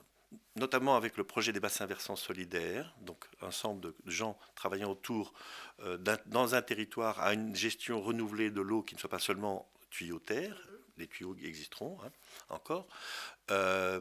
[0.57, 5.33] notamment avec le projet des bassins versants solidaires, donc un ensemble de gens travaillant autour
[5.81, 9.71] euh, dans un territoire à une gestion renouvelée de l'eau qui ne soit pas seulement
[9.91, 10.69] tuyauterre,
[10.99, 12.11] les tuyaux existeront hein,
[12.49, 12.87] encore.
[13.51, 14.01] Euh,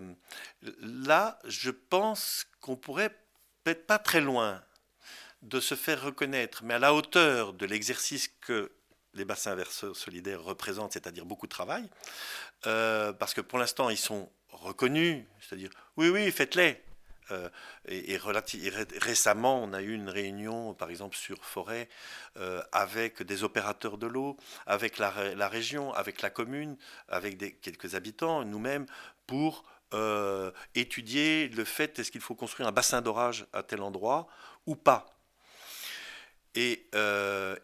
[0.81, 3.15] là, je pense qu'on pourrait
[3.63, 4.63] peut-être pas très loin
[5.43, 8.71] de se faire reconnaître, mais à la hauteur de l'exercice que
[9.13, 11.89] les bassins versants solidaires représentent, c'est-à-dire beaucoup de travail,
[12.65, 14.29] euh, parce que pour l'instant, ils sont
[14.61, 16.81] reconnus, c'est-à-dire oui, oui, faites-les.
[17.31, 17.49] Euh,
[17.87, 21.89] et, récemment, on a eu une réunion, par exemple, sur forêt,
[22.37, 25.09] euh, avec des opérateurs de l'eau, avec la,
[25.47, 26.77] région, avec la commune,
[27.09, 28.85] avec quelques habitants, nous-mêmes,
[29.25, 34.27] pour euh, étudier le fait est-ce qu'il faut construire un bassin d'orage à tel endroit
[34.65, 35.05] ou pas.
[36.55, 36.89] et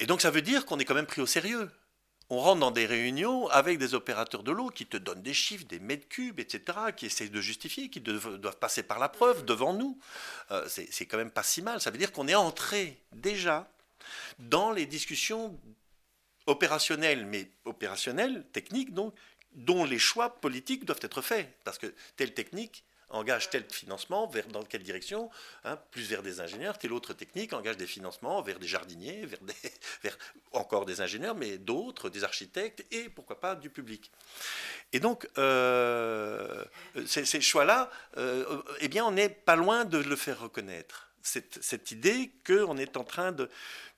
[0.08, 1.70] donc ça veut dire qu'on est quand même pris au sérieux
[2.34, 5.66] on rentre dans des réunions avec des opérateurs de l'eau qui te donnent des chiffres,
[5.66, 9.74] des mètres cubes, etc., qui essayent de justifier, qui doivent, passer par la preuve devant
[9.74, 10.00] nous.
[10.52, 11.80] Euh, c'est quand même pas si mal.
[11.80, 13.70] Ça veut dire qu'on est entré déjà
[14.40, 15.60] dans les discussions
[16.48, 19.14] opérationnelles, mais opérationnelles, techniques, donc,
[19.54, 21.48] dont les choix politiques doivent être faits.
[21.64, 25.30] Parce que telle technique engage tel financement, vers, dans quelle direction
[25.64, 29.40] hein, Plus vers des ingénieurs, telle autre technique engage des financements vers des jardiniers, vers,
[29.42, 30.12] des,
[30.52, 34.12] encore des ingénieurs, mais d'autres, des architectes et pourquoi pas du public.
[34.92, 36.64] Et donc, euh,
[37.06, 41.10] ces, choix-là, euh, eh bien, on n'est pas loin de le faire reconnaître.
[41.22, 43.50] Cette, cette idée qu'on est en train de...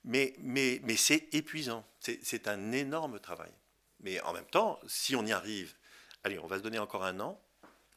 [0.04, 3.50] Mais, mais, mais c'est épuisant, c'est un énorme travail.
[4.00, 5.74] Mais en même temps, si on y arrive,
[6.22, 7.40] allez, on va se donner encore un an,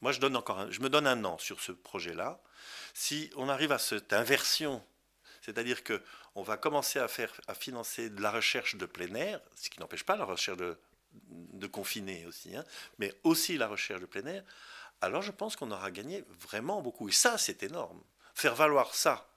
[0.02, 2.42] moi, je, me donne un an sur ce projet-là.
[2.94, 4.84] Si on arrive à cette inversion,
[5.42, 6.02] c'est-à-dire que
[6.36, 7.08] on va commencer à,
[7.54, 10.78] financer de la recherche de plein air, ce qui n'empêche pas la recherche de,
[11.30, 12.64] de confiné aussi, hein,
[12.98, 14.44] mais aussi la recherche de plein air,
[15.02, 17.10] alors je pense qu'on aura gagné vraiment beaucoup.
[17.10, 18.02] Et ça, c'est énorme.
[18.36, 19.28] Faire valoir ça,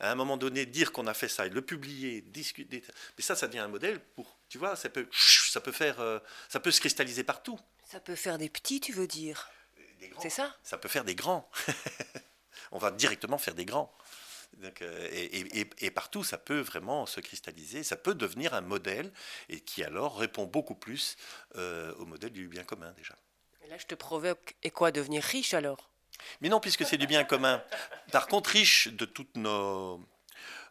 [0.00, 2.82] à un moment donné, dire qu'on a fait ça, et le publier, discuter,
[3.16, 6.18] mais ça, ça devient un modèle pour, tu vois, ça peut, ça peut faire, euh,
[6.48, 7.58] ça peut se cristalliser partout.
[7.84, 9.48] Ça peut faire des petits, tu veux dire?
[10.20, 11.48] C'est ça Ça peut faire des grands.
[12.72, 13.94] On va directement faire des grands.
[14.82, 15.08] Euh,
[15.78, 19.12] et, partout, ça peut vraiment se cristalliser, ça peut devenir un modèle
[19.48, 21.16] et qui alors répond beaucoup plus
[21.56, 23.16] euh, au modèle du bien commun déjà.
[23.68, 25.90] là, je te provoque, et quoi, devenir riche alors?
[26.40, 27.62] Mais non, puisque c'est du bien commun.
[28.12, 30.00] Par contre, riche de toutes nos...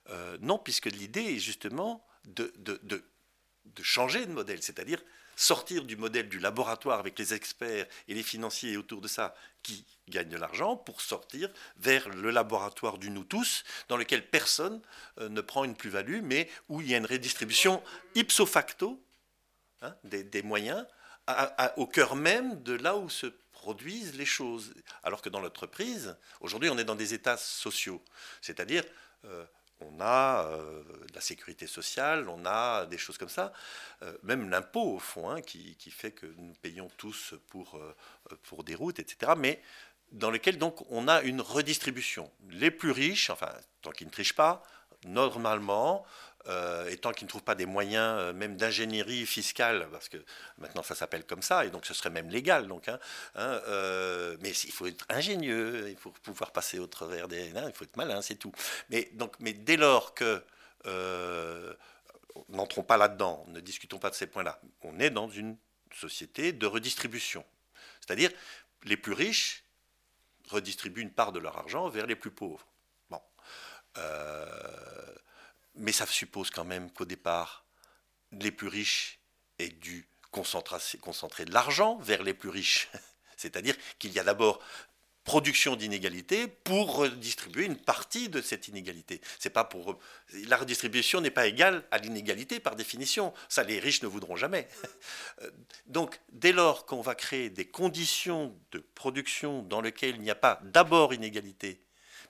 [0.09, 3.05] Euh, non, puisque l'idée est justement de, de, de,
[3.65, 5.01] de changer de modèle, c'est-à-dire
[5.35, 9.85] sortir du modèle du laboratoire avec les experts et les financiers autour de ça qui
[10.09, 14.81] gagnent de l'argent pour sortir vers le laboratoire du nous tous dans lequel personne
[15.19, 17.81] euh, ne prend une plus-value mais où il y a une redistribution
[18.15, 19.01] ipso facto
[19.81, 20.85] hein, des, moyens
[21.77, 24.73] au cœur même de là où se produisent les choses.
[25.03, 28.03] Alors que dans l'entreprise, aujourd'hui on est dans des états sociaux,
[28.41, 28.83] c'est-à-dire
[29.25, 29.45] euh,
[29.91, 33.53] on a euh, la sécurité sociale, on a des choses comme ça,
[34.01, 37.95] euh, même l'impôt au fond, hein, qui, fait que nous payons tous pour, euh,
[38.43, 39.33] pour des routes, etc.
[39.37, 39.61] Mais
[40.11, 42.31] dans lequel donc on a une redistribution.
[42.49, 44.63] Les plus riches, enfin tant qu'ils ne trichent pas,
[45.05, 46.05] normalement,
[46.47, 50.17] euh, et tant qu'ils ne trouvent pas des moyens euh, même d'ingénierie fiscale, parce que
[50.57, 52.67] maintenant ça s'appelle comme ça, et donc ce serait même légal.
[52.67, 52.99] Donc, hein,
[53.35, 57.47] hein, euh, mais il faut être ingénieux, il faut pouvoir passer au travers des...
[57.47, 58.51] il faut être malin, c'est tout.
[58.89, 60.43] Mais, donc, mais dès lors que...
[62.49, 64.59] n'entrons pas là-dedans, ne discutons pas de ces points-là.
[64.81, 65.55] On est dans une
[65.95, 67.45] société de redistribution.
[68.01, 68.31] C'est-à-dire,
[68.83, 69.63] les plus riches
[70.49, 72.67] redistribuent une part de leur argent vers les plus pauvres.
[73.09, 73.21] Bon.
[75.75, 77.65] Mais ça suppose quand même qu'au départ,
[78.31, 79.19] les plus riches
[79.59, 82.89] aient dû concentrer, de l'argent vers les plus riches.
[83.37, 84.59] C'est-à-dire qu'il y a d'abord
[85.23, 89.21] production d'inégalité pour redistribuer une partie de cette inégalité.
[89.39, 89.99] C'est pas pour
[90.47, 93.33] la redistribution n'est pas égale à l'inégalité par définition.
[93.47, 94.67] Ça, les riches ne voudront jamais.
[95.85, 100.35] Donc, dès lors qu'on va créer des conditions de production dans lesquelles il n'y a
[100.35, 101.81] pas d'abord inégalité,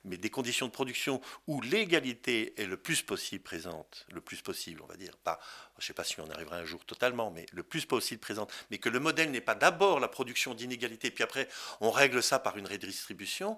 [0.05, 4.81] mais des conditions de production où l'égalité est le plus possible présente, le plus possible,
[4.81, 5.39] on va dire, pas,
[5.77, 8.51] je ne sais pas si on arrivera un jour totalement, mais le plus possible présente,
[8.71, 11.47] mais que le modèle n'est pas d'abord la production d'inégalité, puis après
[11.81, 13.57] on règle ça par une redistribution,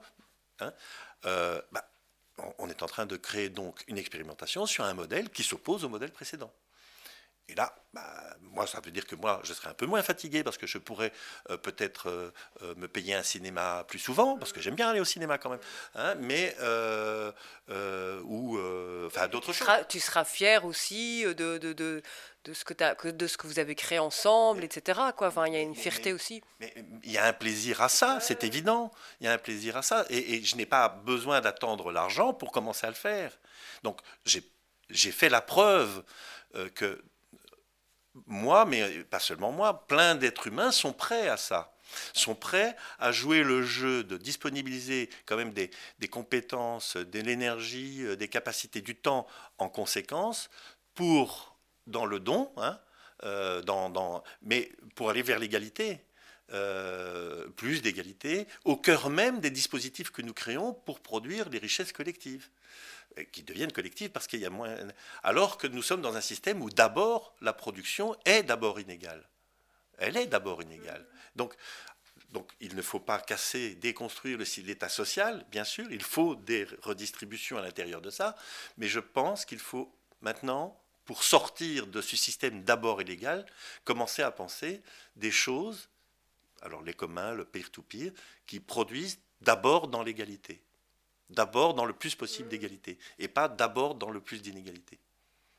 [0.59, 0.73] hein,
[1.25, 1.89] euh, bah,
[2.57, 5.89] on est en train de créer donc une expérimentation sur un modèle qui s'oppose au
[5.89, 6.53] modèle précédent.
[7.47, 10.43] Et là, bah, moi, ça veut dire que moi, je serais un peu moins fatigué
[10.43, 11.11] parce que je pourrais
[11.49, 12.31] euh, peut-être euh,
[12.63, 15.51] euh, me payer un cinéma plus souvent, parce que j'aime bien aller au cinéma quand
[15.51, 15.59] même,
[15.93, 16.55] hein, mais
[18.23, 18.57] ou
[19.05, 19.67] enfin d'autres choses.
[19.89, 22.01] tu seras fier aussi de, de, de,
[22.45, 24.99] de ce que, as, de ce que vous avez créé ensemble, etc.
[25.15, 25.27] Quoi.
[25.27, 26.41] Enfin, il y a une fierté aussi.
[26.59, 26.73] Mais
[27.03, 28.91] il y a un plaisir à ça, c'est évident.
[29.19, 32.33] Il y a un plaisir à ça, et, et je n'ai pas besoin d'attendre l'argent
[32.33, 33.37] pour commencer à le faire.
[33.83, 36.03] Donc j'ai fait la preuve
[36.73, 37.03] que
[38.28, 41.76] moi, mais pas seulement moi, plein d'êtres humains sont prêts à ça
[42.13, 45.70] sont prêts à jouer le jeu de disponibiliser quand même des,
[46.09, 50.49] compétences, de l'énergie, euh, des capacités, du temps en conséquence
[50.93, 51.57] pour,
[51.88, 52.80] dans le don, hein,
[53.24, 53.61] euh,
[54.41, 56.01] mais pour aller vers l'égalité.
[56.53, 61.91] Euh, plus d'égalité, au cœur même des dispositifs que nous créons pour produire les richesses
[61.91, 62.49] collectives
[63.32, 64.76] qui deviennent collectives parce qu'il y a moins.
[65.24, 69.28] Alors que nous sommes dans un système où d'abord la production est d'abord inégale.
[69.97, 71.07] Elle est d'abord inégale.
[71.36, 71.55] Donc,
[72.32, 77.57] donc il ne faut pas casser, déconstruire l'état social, bien sûr, il faut des redistributions
[77.57, 78.36] à l'intérieur de ça,
[78.78, 83.45] mais je pense qu'il faut maintenant, pour sortir de ce système d'abord illégal,
[83.84, 84.82] commencer à penser
[85.16, 85.89] des choses,
[86.61, 88.11] alors les communs, le peer-to-peer,
[88.47, 90.64] qui produisent d'abord dans l'égalité
[91.30, 94.99] d'abord dans le plus possible d'égalité, et pas d'abord dans le plus d'inégalité.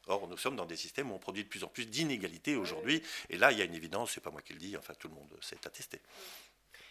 [0.08, 3.02] Or, nous sommes dans des systèmes où on produit de plus en plus d'inégalités aujourd'hui,
[3.28, 5.08] et là, il y a une évidence, c'est pas moi qui le dis, enfin tout
[5.08, 6.00] le monde s'est attesté.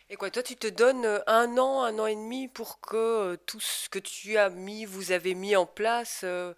[0.09, 2.95] Et quoi, toi, tu te donnes euh, un an, un an et demi pour que
[2.95, 6.53] euh, tout ce que tu as mis, vous avez mis en place, euh,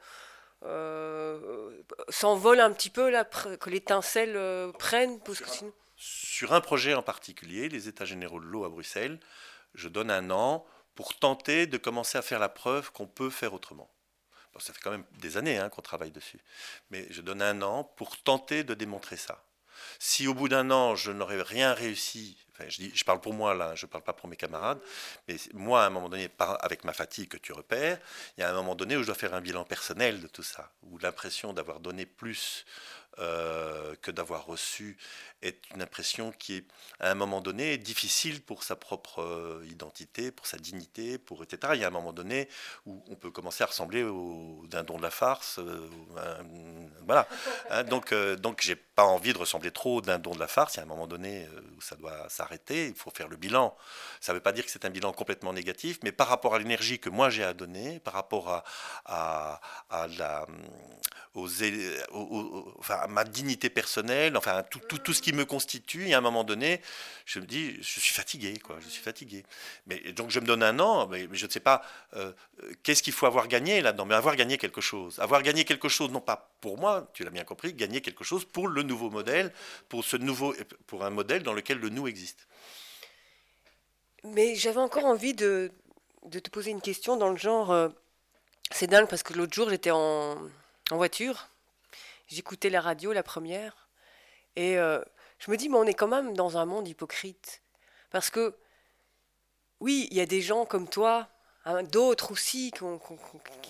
[2.09, 5.73] s'envole un petit peu, là, que l'étincelle prenne parce que sinon...
[5.95, 9.19] Sur un projet en particulier, les États généraux de l'eau à Bruxelles,
[9.75, 10.65] je donne un an
[10.97, 13.87] pour tenter de commencer à faire la preuve qu'on peut faire autrement.
[14.57, 16.39] ça fait quand même des années hein, qu'on travaille dessus.
[16.89, 19.43] Mais je donne un an pour tenter de démontrer ça.
[19.99, 22.35] Si au bout d'un an, je n'aurais rien réussi,
[22.67, 24.81] je, dis, je, parle pour moi là, je ne parle pas pour mes camarades,
[25.27, 27.99] mais moi, à un moment donné, avec ma fatigue que tu repères,
[28.35, 30.41] il y a un moment donné où je dois faire un bilan personnel de tout
[30.41, 32.65] ça, où l'impression d'avoir donné plus
[33.19, 34.97] euh, que d'avoir reçu
[35.41, 36.65] est une impression qui est
[36.99, 41.73] à un moment donné difficile pour sa propre euh, identité, pour sa dignité, pour etc.
[41.75, 42.47] Il y a un moment donné
[42.85, 45.89] où on peut commencer à ressembler au dindon de la farce, euh,
[47.05, 47.27] voilà.
[47.69, 50.73] Hein, donc donc j'ai pas envie de ressembler trop au dindon de la farce.
[50.73, 52.87] Il y a un moment donné où ça doit s'arrêter.
[52.87, 53.77] Il faut faire le bilan.
[54.21, 56.57] Ça ne veut pas dire que c'est un bilan complètement négatif, mais par rapport à
[56.57, 58.49] l'énergie que moi j'ai à donner, par rapport
[59.05, 60.47] à, à, la
[62.79, 66.07] enfin, ma dignité personnelle, enfin tout, tout, tout, ce qui me constitue.
[66.07, 66.81] Et à un moment donné,
[67.25, 68.77] je me dis, je suis fatigué, quoi.
[68.81, 69.43] Je suis fatigué.
[69.85, 71.83] Mais donc je me donne un an, mais, je ne sais pas
[72.15, 72.31] euh,
[72.81, 74.05] qu'est-ce qu'il faut avoir gagné là-dedans?
[74.05, 77.29] Mais avoir gagné quelque chose, avoir gagné quelque chose, non pas pour moi, tu l'as
[77.29, 79.53] bien compris, gagner quelque chose pour le nouveau modèle,
[79.89, 80.55] pour ce nouveau,
[80.87, 82.47] pour un modèle dans lequel le nous existe.
[84.23, 85.71] Mais j'avais encore envie de,
[86.25, 87.71] de, te poser une question dans le genre.
[87.71, 87.89] Euh,
[88.71, 90.37] c'est dingue parce que l'autre jour j'étais en
[90.91, 91.49] en voiture.
[92.27, 93.87] J'écoutais la radio, la première.
[94.55, 95.01] Et euh,
[95.39, 97.61] je me dis, mais on est quand même dans un monde hypocrite.
[98.09, 98.55] Parce que,
[99.79, 101.29] oui, il y a des gens comme toi,
[101.67, 102.71] hein, d'autres aussi,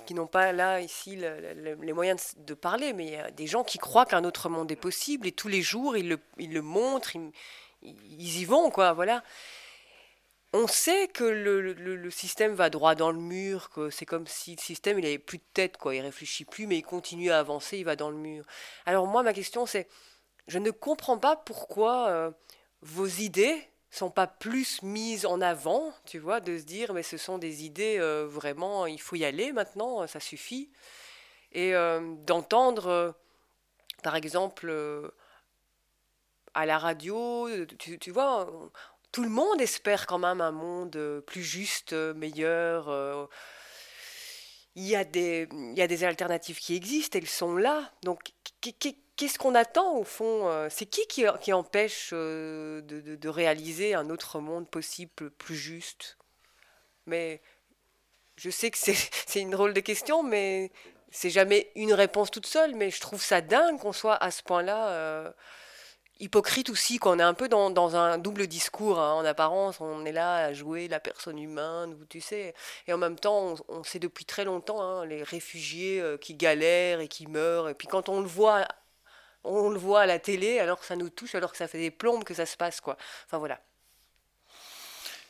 [0.06, 3.64] qui, n'ont pas là, ici, les moyens de, parler, mais il y a des gens
[3.64, 6.62] qui croient qu'un autre monde est possible, et tous les jours, ils le, ils le
[6.62, 7.32] montrent, ils,
[7.82, 9.24] ils y vont, quoi, voilà
[10.54, 14.62] on sait que le, système va droit dans le mur, que c'est comme si le
[14.62, 15.96] système il avait plus de tête, quoi.
[15.96, 18.46] Il réfléchit plus, mais il continue à avancer, il va dans le mur.
[18.86, 19.88] Alors moi, ma question c'est,
[20.48, 22.32] je ne comprends pas pourquoi euh,
[22.82, 23.62] vos idées
[23.98, 27.66] sont pas plus mises en avant, tu vois, de se dire mais ce sont des
[27.66, 30.72] idées euh, vraiment, il faut y aller maintenant, ça suffit,
[31.52, 33.16] et euh, d'entendre,
[34.04, 34.72] par exemple
[36.54, 38.50] à la radio, tu, vois,
[39.12, 42.90] tout le monde espère quand même un monde euh, plus juste, euh, meilleur.
[42.90, 43.26] Euh.
[44.76, 47.92] Il y, a des, il y a des alternatives qui existent, elles sont là.
[48.04, 48.32] Donc,
[49.18, 55.32] qu'est-ce qu'on attend au fond C'est qui, qui, empêche de, réaliser un autre monde possible,
[55.32, 56.18] plus juste?
[57.06, 57.42] Mais
[58.36, 60.72] je sais que c'est une drôle de question, mais
[61.12, 62.76] c'est jamais une réponse toute seule.
[62.76, 64.90] Mais je trouve ça dingue qu'on soit à ce point-là.
[64.90, 65.32] Euh,
[66.20, 69.00] hypocrite aussi, qu'on est un peu dans, un double discours.
[69.00, 69.14] Hein.
[69.14, 72.54] En apparence, on est là à jouer la personne humaine, tu sais.
[72.88, 77.02] Et en même temps, on, sait depuis très longtemps hein, les réfugiés euh, qui galèrent
[77.02, 77.70] et qui meurent.
[77.70, 78.68] Et puis quand on le voit,
[79.44, 81.80] on le voit à la télé, alors que ça nous touche, alors que ça fait
[81.80, 82.98] des plombes que ça se passe, quoi.
[83.26, 83.60] Enfin voilà.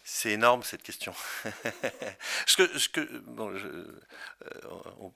[0.09, 1.13] C'est énorme cette question.
[2.57, 3.01] que,
[3.39, 4.01] euh,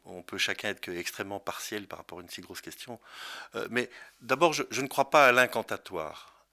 [0.03, 2.99] on, peut chacun être extrêmement partiel par rapport à une si grosse question.
[3.55, 3.89] Euh, mais
[4.19, 6.45] d'abord, je, ne crois pas à l'incantatoire.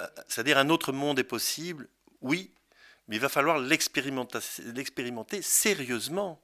[0.00, 1.86] Euh, c'est-à-dire un autre monde est possible,
[2.22, 2.54] oui,
[3.08, 6.42] mais il va falloir l'expérimenter sérieusement.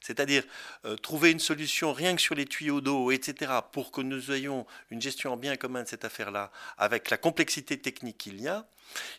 [0.00, 0.44] C'est-à-dire
[1.02, 5.00] trouver une solution rien que sur les tuyaux d'eau, etc., pour que nous ayons une
[5.00, 8.66] gestion en bien commun de cette affaire-là, avec la complexité technique qu'il y a,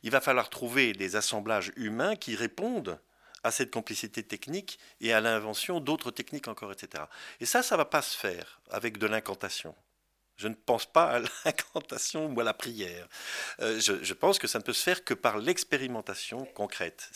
[0.04, 3.00] il va falloir trouver des assemblages humains qui répondent
[3.44, 7.06] à cette complicité technique et à l'invention d'autres techniques encore, etc.
[7.40, 9.76] Et ça, ça ne va pas se faire avec de l'incantation.
[10.42, 13.08] Je ne pense pas à l'incantation ou à la prière.
[13.60, 17.10] Euh, je, pense que ça ne peut se faire que par l'expérimentation concrète.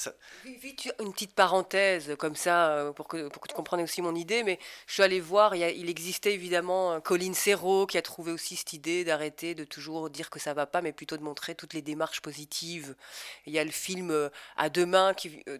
[0.45, 4.93] Une petite parenthèse comme ça euh, pour que, tu comprennes aussi mon idée, mais je
[4.93, 9.55] suis allé voir, il, existait évidemment Colin Serrault qui a trouvé aussi cette idée d'arrêter
[9.55, 12.95] de toujours dire que ça va pas, mais plutôt de montrer toutes les démarches positives.
[13.47, 15.15] Il y a le film euh, À demain,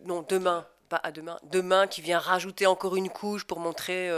[0.05, 0.67] non, demain,
[1.03, 4.11] à demain, demain qui vient rajouter encore une couche pour montrer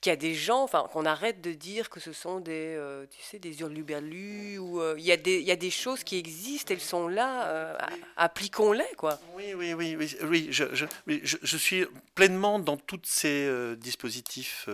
[0.00, 3.04] qu'il y a des gens, enfin, qu'on arrête de dire que ce sont des, euh,
[3.10, 6.16] tu sais, des hurluberlus, euh, il, y a des, il y a des choses qui
[6.16, 7.76] existent, elles sont là, euh,
[8.16, 9.18] appliquons-les, quoi.
[9.34, 14.68] Oui, oui, oui, oui, oui je, je, je, suis pleinement dans tous ces dispositifs.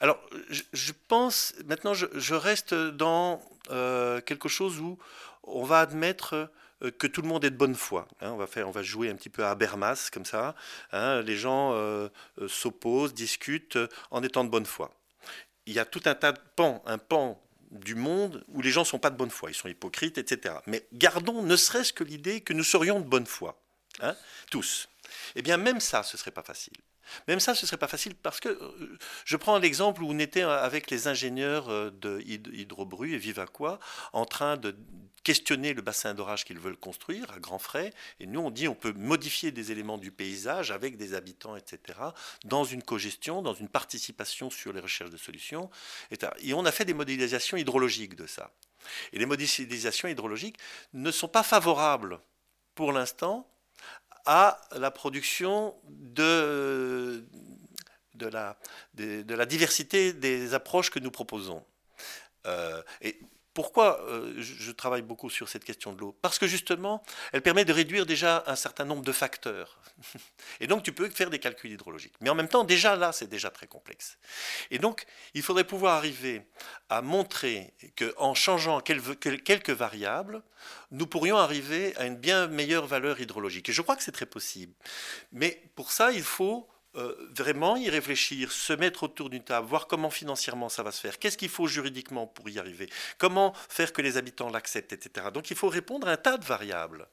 [0.00, 0.18] Alors,
[0.48, 3.42] je, pense, maintenant, je, reste dans
[4.24, 4.98] quelque chose où
[5.46, 6.46] on va admettre euh,
[6.98, 8.06] que tout le monde est de bonne foi.
[8.20, 8.30] Hein.
[8.30, 10.54] on, va faire, on va jouer un petit peu à Habermas, comme ça.
[10.92, 11.22] Hein.
[11.22, 12.08] les gens euh,
[12.40, 13.78] euh, s'opposent, discutent
[14.10, 14.94] en étant de bonne foi.
[15.66, 18.82] Il y a tout un tas de pans, un pan du monde où les gens
[18.82, 20.56] ne sont pas de bonne foi, ils sont hypocrites, etc.
[20.66, 23.60] Mais gardons ne serait-ce que l'idée que nous serions de bonne foi,
[24.00, 24.14] hein,
[24.50, 24.88] tous.
[25.34, 26.76] Eh bien, même ça, ce ne serait pas facile.
[27.28, 28.58] Même ça, ce ne serait pas facile parce que
[29.24, 33.78] je prends l'exemple où on était avec les ingénieurs de Hydrobru et Vivaqua
[34.12, 34.76] en train de
[35.26, 37.92] questionner le bassin d'orage qu'ils veulent construire à grands frais.
[38.20, 41.98] Et nous, on dit on peut modifier des éléments du paysage avec des habitants, etc.,
[42.44, 45.68] dans une cogestion, dans une participation sur les recherches de solutions.
[46.42, 48.52] Et on a fait des modélisations hydrologiques de ça.
[49.12, 50.58] Et les modélisations hydrologiques
[50.92, 52.20] ne sont pas favorables
[52.76, 53.50] pour l'instant
[54.26, 57.24] à la production de,
[58.20, 61.64] la, diversité des approches que nous proposons.
[62.46, 62.82] Euh,
[63.56, 66.14] pourquoi euh, je travaille beaucoup sur cette question de l'eau?
[66.20, 67.02] Parce que justement,
[67.32, 69.80] elle permet de réduire déjà un certain nombre de facteurs.
[70.60, 72.12] Et donc, tu peux faire des calculs hydrologiques.
[72.20, 74.18] Mais en même temps, déjà là, c'est déjà très complexe.
[74.70, 76.42] Et donc, il faudrait pouvoir arriver
[76.90, 80.42] à montrer qu'en changeant quelques variables,
[80.90, 83.70] nous pourrions arriver à une bien meilleure valeur hydrologique.
[83.70, 84.74] Et je crois que c'est très possible.
[85.32, 89.86] Mais pour ça, il faut euh, vraiment y réfléchir, se mettre autour d'une table, voir
[89.86, 92.88] comment financièrement ça va se faire, qu'est-ce qu'il faut juridiquement pour y arriver,
[93.18, 95.28] comment faire que les habitants l'acceptent, etc.
[95.32, 97.08] Donc il faut répondre à un tas de variables.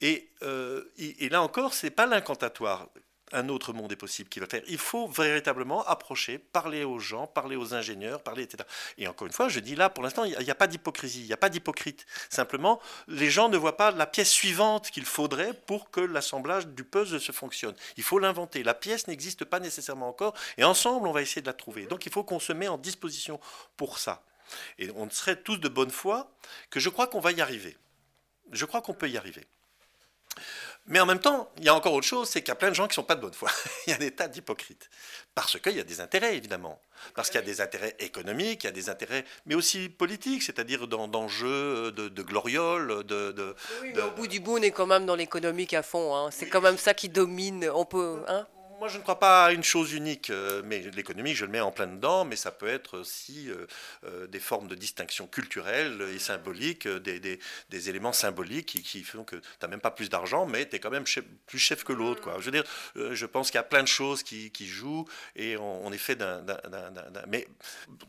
[0.00, 2.88] Et, euh, et là encore, ce n'est pas l'incantatoire
[3.32, 4.62] un autre monde est possible qui va faire.
[4.66, 8.64] Il faut véritablement approcher, parler aux gens, parler aux ingénieurs, parler, etc.
[8.98, 11.26] Et encore une fois, je dis là, pour l'instant, il n'y a, pas d'hypocrisie, il
[11.26, 12.06] n'y a pas d'hypocrite.
[12.28, 16.84] Simplement, les gens ne voient pas la pièce suivante qu'il faudrait pour que l'assemblage du
[16.84, 17.74] puzzle se fonctionne.
[17.96, 18.62] Il faut l'inventer.
[18.62, 21.86] La pièce n'existe pas nécessairement encore, et ensemble, on va essayer de la trouver.
[21.86, 23.40] Donc, il faut qu'on se mette en disposition
[23.76, 24.22] pour ça.
[24.78, 26.32] Et on serait tous de bonne foi
[26.70, 27.76] que je crois qu'on va y arriver.
[28.52, 29.46] Je crois qu'on peut y arriver.
[30.90, 32.68] Mais en même temps, il y a encore autre chose, c'est qu'il y a plein
[32.68, 33.48] de gens qui ne sont pas de bonne foi.
[33.86, 34.90] il y a des tas d'hypocrites.
[35.36, 36.80] Parce qu'il y a des intérêts, évidemment.
[37.14, 40.42] Parce qu'il y a des intérêts économiques, il y a des intérêts, mais aussi politiques,
[40.42, 43.04] c'est-à-dire d'enjeux de, de gloriole.
[43.04, 46.14] De, oui, mais au bout du bout, on est quand même dans l'économique à fond.
[46.14, 46.30] Hein.
[46.32, 47.70] C'est quand même ça qui domine.
[47.72, 48.22] On peut.
[48.26, 48.46] Hein
[48.80, 51.60] moi, je ne crois pas à une chose unique, euh, mais l'économie, je le mets
[51.60, 53.66] en plein dedans, mais ça peut être aussi euh,
[54.04, 59.36] euh, des formes de distinction culturelle et symbolique, des, des, éléments symboliques qui, font que
[59.36, 61.04] tu n'as même pas plus d'argent, mais tu es quand même
[61.46, 62.22] plus chef que l'autre.
[62.22, 62.36] Quoi.
[62.38, 62.64] Je veux dire,
[62.94, 65.06] je pense qu'il y a plein de choses qui, qui jouent
[65.36, 66.42] et on, est fait d'un...
[67.28, 67.46] Mais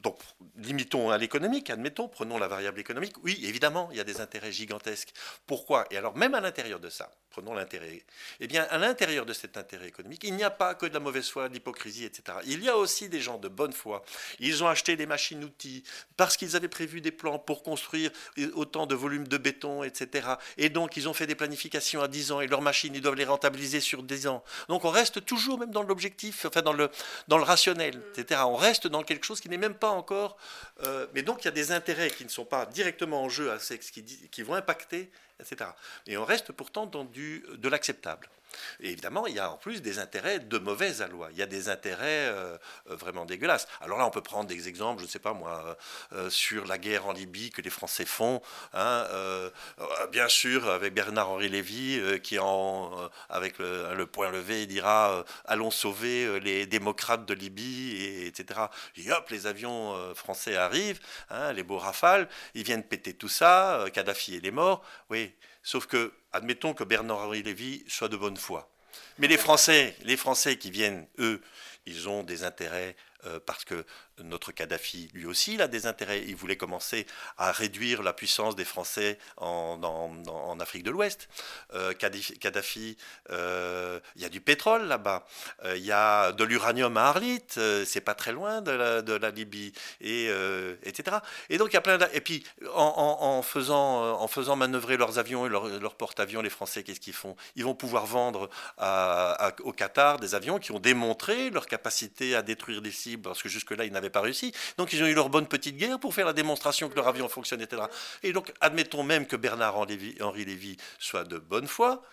[0.01, 0.19] donc,
[0.55, 3.15] limitons à l'économique, admettons, prenons la variable économique.
[3.24, 5.11] Oui, évidemment, il y a des intérêts gigantesques.
[5.47, 5.86] Pourquoi?
[5.91, 8.03] Et alors, même à l'intérieur de ça, prenons l'intérêt.
[8.39, 10.93] Eh bien, à l'intérieur de cet intérêt économique, il n'y a pas pas que de
[10.93, 12.38] la mauvaise foi, de l'hypocrisie, etc.
[12.45, 14.03] Il y a aussi des gens de bonne foi.
[14.39, 15.84] Ils ont acheté des machines-outils
[16.18, 18.12] parce qu'ils avaient prévu des plans pour construire
[18.53, 20.36] autant de volumes de béton, etc.
[20.59, 23.16] Et donc, ils ont fait des planifications à 10 ans et leurs machines, ils doivent
[23.16, 24.43] les rentabiliser sur 10 ans.
[24.70, 26.91] Donc, on reste toujours même dans l'objectif, enfin dans le,
[27.28, 28.41] dans le rationnel, etc.
[28.45, 30.38] On reste dans quelque chose qui n'est même pas encore...
[30.84, 33.51] Euh, mais donc, il y a des intérêts qui ne sont pas directement en jeu,
[33.91, 35.09] qui, qui vont impacter,
[36.07, 38.29] Et on reste pourtant dans du, de l'acceptable.
[38.79, 41.29] Et évidemment, il y a en plus des intérêts de mauvaise loi.
[41.31, 42.57] Il y a des intérêts euh,
[42.89, 43.67] euh, vraiment dégueulasses.
[43.81, 45.77] Alors là, on peut prendre des exemples, je ne sais pas moi,
[46.13, 48.41] euh, sur la guerre en Libye que les Français font.
[48.73, 49.07] Hein,
[50.11, 52.37] bien sûr, avec Bernard-Henri Lévy, qui,
[53.29, 58.61] avec le, point levé, dira Allons sauver les démocrates de Libye, et, etc.
[58.95, 63.85] Et hop, les avions français arrivent, hein, les beaux rafales, ils viennent péter tout ça,
[63.93, 64.83] Kadhafi est mort.
[65.09, 65.30] Oui,
[65.64, 68.70] sauf que admettons que Bernard-Henri Lévy soit de bonne foi.
[69.18, 71.41] Mais les Français, les Français qui viennent, eux,
[71.86, 72.95] ils ont des intérêts
[73.26, 73.86] euh, parce que
[74.20, 76.24] notre Kadhafi, lui aussi, il a des intérêts.
[76.28, 77.05] Il voulait commencer
[77.38, 81.28] à réduire la puissance des Français en, en, Afrique de l'Ouest.
[81.74, 82.97] Euh, Kadhafi,
[83.32, 85.26] euh, il y a du pétrole là-bas.
[85.64, 87.43] Euh, il y a de l'uranium à Arlit,
[87.86, 90.30] c'est pas très loin de la, de Libye, et,
[90.84, 91.18] etc.
[91.49, 92.43] Et donc il y a plein Et puis
[92.74, 97.36] en, faisant, en faisant manœuvrer leurs avions et leurs, porte-avions, les Français, qu'est-ce qu'ils font?
[97.55, 98.49] Ils vont pouvoir vendre
[99.64, 103.49] au Qatar des avions qui ont démontré leur capacité à détruire des cibles, parce que
[103.49, 104.51] jusque-là, ils n'avaient pas réussi.
[104.78, 107.28] Donc ils ont eu leur bonne petite guerre pour faire la démonstration que leur avion
[107.30, 107.84] fonctionnait, etc.
[108.24, 112.03] Et donc admettons même que Bernard-Henri Lévy soit de bonne foi,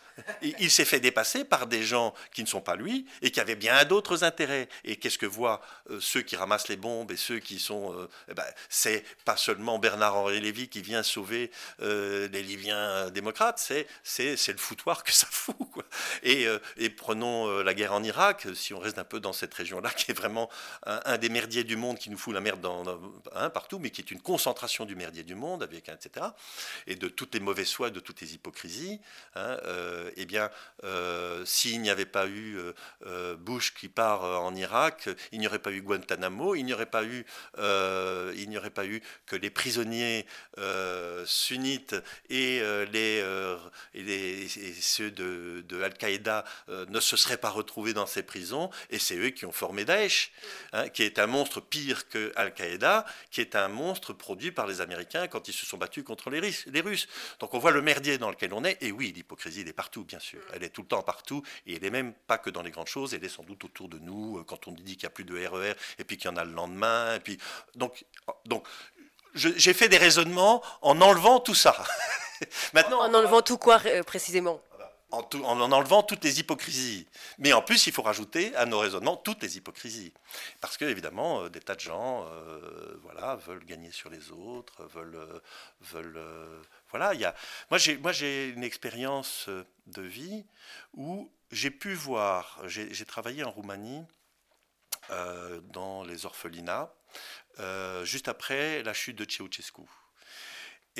[0.42, 3.56] il s'est fait dépasser par des gens qui ne sont pas lui et qui avaient
[3.56, 4.68] bien d'autres intérêts.
[4.84, 5.60] Et qu'est-ce que voient
[5.90, 7.94] euh, ceux qui ramassent les bombes et ceux qui sont.
[7.98, 11.50] Euh, eh ben, c'est pas seulement Bernard-Henri Lévy qui vient sauver
[11.80, 15.56] euh, les Libyens démocrates, c'est, c'est, c'est le foutoir que ça fout.
[16.22, 16.46] Et,
[16.76, 20.10] et, prenons la guerre en Irak, si on reste un peu dans cette région-là, qui
[20.10, 20.50] est vraiment
[20.84, 22.84] un, des merdiers du monde qui nous fout la merde dans,
[23.34, 26.26] hein, partout, mais qui est une concentration du merdier du monde, avec, etc.
[26.86, 29.00] Et de toutes les mauvaises soins, de toutes les hypocrisies.
[29.34, 29.58] Hein,
[30.16, 30.50] eh bien,
[30.84, 32.72] euh, s'il n'y avait pas eu euh,
[33.06, 36.86] euh, Bush qui part en Irak, il n'y aurait pas eu Guantanamo, il n'y aurait
[36.86, 37.24] pas eu,
[37.56, 40.26] aurait pas eu que les prisonniers
[41.24, 41.96] sunnites
[42.30, 42.60] et
[42.92, 43.24] les,
[43.94, 44.48] et
[44.80, 49.46] ceux de, Al-Qaïda ne se seraient pas retrouvés dans ces prisons, et c'est eux qui
[49.46, 50.32] ont formé Daesh,
[50.72, 54.80] hein, qui est un monstre pire que Al-Qaïda, qui est un monstre produit par les
[54.80, 57.08] Américains quand ils se sont battus contre les, les Russes.
[57.40, 59.97] Donc on voit le merdier dans lequel on est, et oui, l'hypocrisie, elle est partout
[60.04, 60.40] bien sûr.
[60.52, 62.88] Elle est tout le temps partout et elle n'est même pas que dans les grandes
[62.88, 65.10] choses, elle est sans doute autour de nous euh, quand on dit qu'il n'y a
[65.10, 67.14] plus de RER e et puis qu'il y en a le lendemain.
[67.14, 67.38] Et puis,
[67.74, 68.04] donc,
[68.46, 68.66] donc
[69.34, 71.76] j'ai fait des raisonnements en enlevant tout ça.
[72.72, 74.60] Maintenant, en enlevant tout quoi euh, précisément?
[75.10, 77.06] En, en, enlevant toutes les hypocrisies.
[77.38, 80.12] Mais en plus, il faut rajouter à nos raisonnements toutes les hypocrisies.
[80.60, 82.26] Parce que, évidemment, euh, des tas de gens
[83.02, 85.42] voilà, veulent gagner sur les autres, veulent,
[85.80, 86.20] veulent
[86.90, 87.34] voilà, il y a...
[87.70, 90.44] moi j'ai une expérience euh, de vie
[90.94, 94.04] où j'ai pu voir, j'ai travaillé en Roumanie
[95.10, 96.92] euh, dans les orphelinats
[97.58, 99.82] euh, juste après la chute de Ceausescu.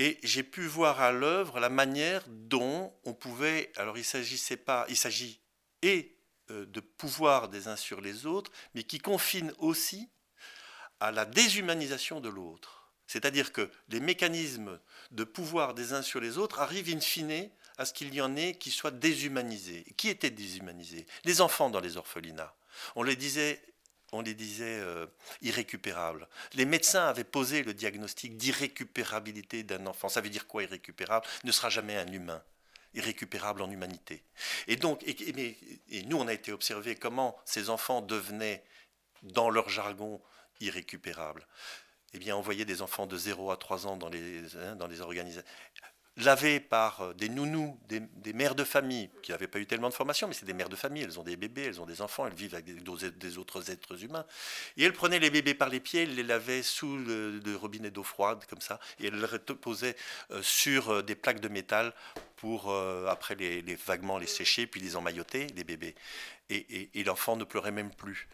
[0.00, 4.86] Et j'ai pu voir à l'œuvre la manière dont on pouvait, alors il s'agissait pas,
[4.88, 5.40] il s'agit
[5.82, 6.16] et
[6.48, 10.08] de pouvoir des uns sur les autres, mais qui confine aussi
[11.00, 12.92] à la déshumanisation de l'autre.
[13.08, 14.78] C'est-à-dire que les mécanismes
[15.10, 18.36] de pouvoir des uns sur les autres arrivent in fine à ce qu'il y en
[18.36, 19.84] ait qui soient déshumanisés.
[19.96, 22.54] Qui étaient déshumanisés Les enfants dans les orphelinats.
[22.94, 23.60] On les disait
[24.12, 25.06] on les disait euh,
[25.42, 26.28] irrécupérables.
[26.54, 30.08] Les médecins avaient posé le diagnostic d'irrécupérabilité d'un enfant.
[30.08, 31.26] Ça veut dire quoi irrécupérable?
[31.44, 32.42] Ne sera jamais un humain,
[32.94, 34.22] irrécupérable en humanité.
[34.66, 35.04] Et donc,
[36.06, 38.64] nous, on a été observé comment ces enfants devenaient,
[39.22, 40.22] dans leur jargon,
[40.60, 41.46] irrécupérables
[42.14, 45.00] eh bien, envoyer des enfants de 0 à 3 ans dans les, hein, dans les
[45.00, 45.44] organisations
[46.18, 49.94] lavés par euh, des nounous, des, mères de famille, qui n'avaient pas eu tellement de
[49.94, 52.26] formation, mais c'est des mères de famille, elles ont des bébés, elles ont des enfants,
[52.26, 52.66] elles vivent avec
[53.18, 54.26] des, autres êtres humains.
[54.76, 58.02] Et elles prenaient les bébés par les pieds, elles les lavaient sous le, robinet d'eau
[58.02, 59.96] froide, comme ça, et elles les reposaient
[60.30, 61.92] euh, sur euh, des plaques de métal
[62.36, 62.72] pour,
[63.08, 65.96] après, les, vaguement les sécher, puis les emmailloter, les bébés.
[66.50, 68.28] et l'enfant ne pleurait même plus.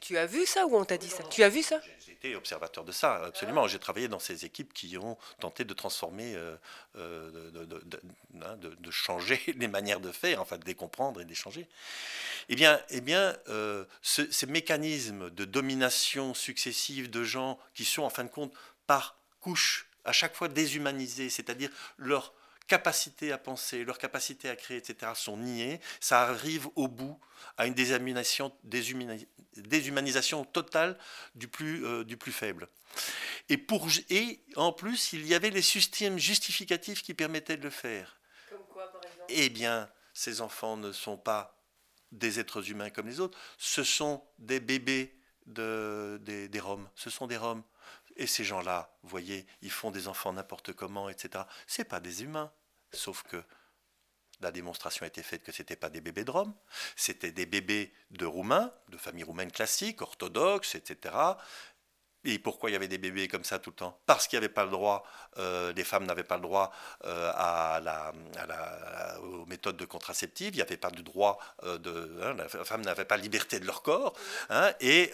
[0.00, 1.22] Tu, as vu ça ou on t'a dit ça?
[1.24, 1.80] Tu as vu ça?
[2.04, 3.68] J'ai été observateur de ça, absolument.
[3.68, 6.56] J'ai travaillé dans ces équipes qui ont tenté de transformer, euh,
[6.96, 7.30] euh,
[8.42, 11.68] hein, de, changer les manières de faire, enfin de les comprendre et de les changer.
[12.48, 18.10] Eh bien, eh bien euh, ces mécanismes de domination successive de gens qui sont en
[18.10, 18.52] fin de compte
[18.88, 22.34] par couche, à chaque fois déshumanisés, c'est-à-dire leur
[22.70, 27.18] capacité à penser, leur capacité à créer, etc., sont niées, ça arrive au bout
[27.56, 30.96] à une déshumanisation, déshumanisation totale
[31.34, 32.68] du plus, euh, du plus faible.
[33.48, 37.70] Et, pour, et en plus, il y avait les systèmes justificatifs qui permettaient de le
[37.70, 38.20] faire.
[38.48, 39.24] Comme quoi, par exemple?
[39.30, 41.60] Eh bien, ces enfants ne sont pas
[42.12, 47.10] des êtres humains comme les autres, ce sont des bébés de, des, des Roms, ce
[47.10, 47.64] sont des Roms.
[48.16, 51.44] Et ces gens-là, vous voyez, ils font des enfants n'importe comment, etc.
[51.66, 52.52] C'est pas des humains.
[52.92, 53.42] Sauf que
[54.40, 56.54] la démonstration a été faite que ce n'étaient pas des bébés de Rome,
[56.96, 61.14] c'était des bébés de Roumains, de familles roumaines classiques, orthodoxes, etc.
[62.24, 63.98] Et pourquoi il y avait des bébés comme ça tout le temps?
[64.04, 65.04] Parce qu'il n'y avait pas le droit,
[65.38, 66.70] euh, les femmes n'avaient pas le droit
[67.06, 68.12] euh, à la,
[69.22, 72.20] aux méthodes de contraceptive, il n'y avait pas de droit euh, de.
[72.22, 74.12] Hein, la femme n'avait pas liberté de leur corps,
[74.50, 75.12] hein, et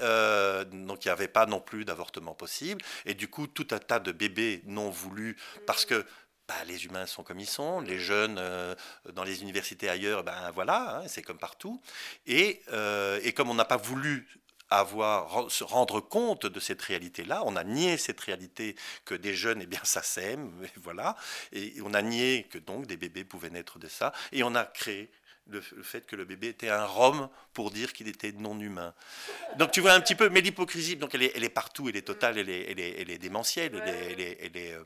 [0.73, 2.83] donc il n'y avait pas non plus d'avortement possible.
[3.05, 6.05] Et du coup, tout un tas de bébés non voulus, parce que
[6.49, 8.41] bah, les humains sont comme ils sont, les jeunes
[9.13, 11.81] dans les universités ailleurs, ben voilà, hein, c'est comme partout.
[12.27, 12.63] Et,
[13.23, 14.27] et comme on n'a pas voulu
[14.71, 17.43] se rendre compte de cette réalité-là.
[17.45, 21.17] On a nié cette réalité que des jeunes, eh bien, ça sème, voilà.
[21.53, 24.13] Et on a nié que donc des bébés pouvaient naître de ça.
[24.33, 25.11] Et on a créé
[25.49, 28.95] le, fait que le bébé était un rhum pour dire qu'il était non humain.
[29.59, 31.97] Donc tu vois un petit peu, mais l'hypocrisie, donc elle est, elle est, partout, elle
[31.97, 34.83] est totale, elle est, elle est, elle est démentielle, elle est, elle est, euh,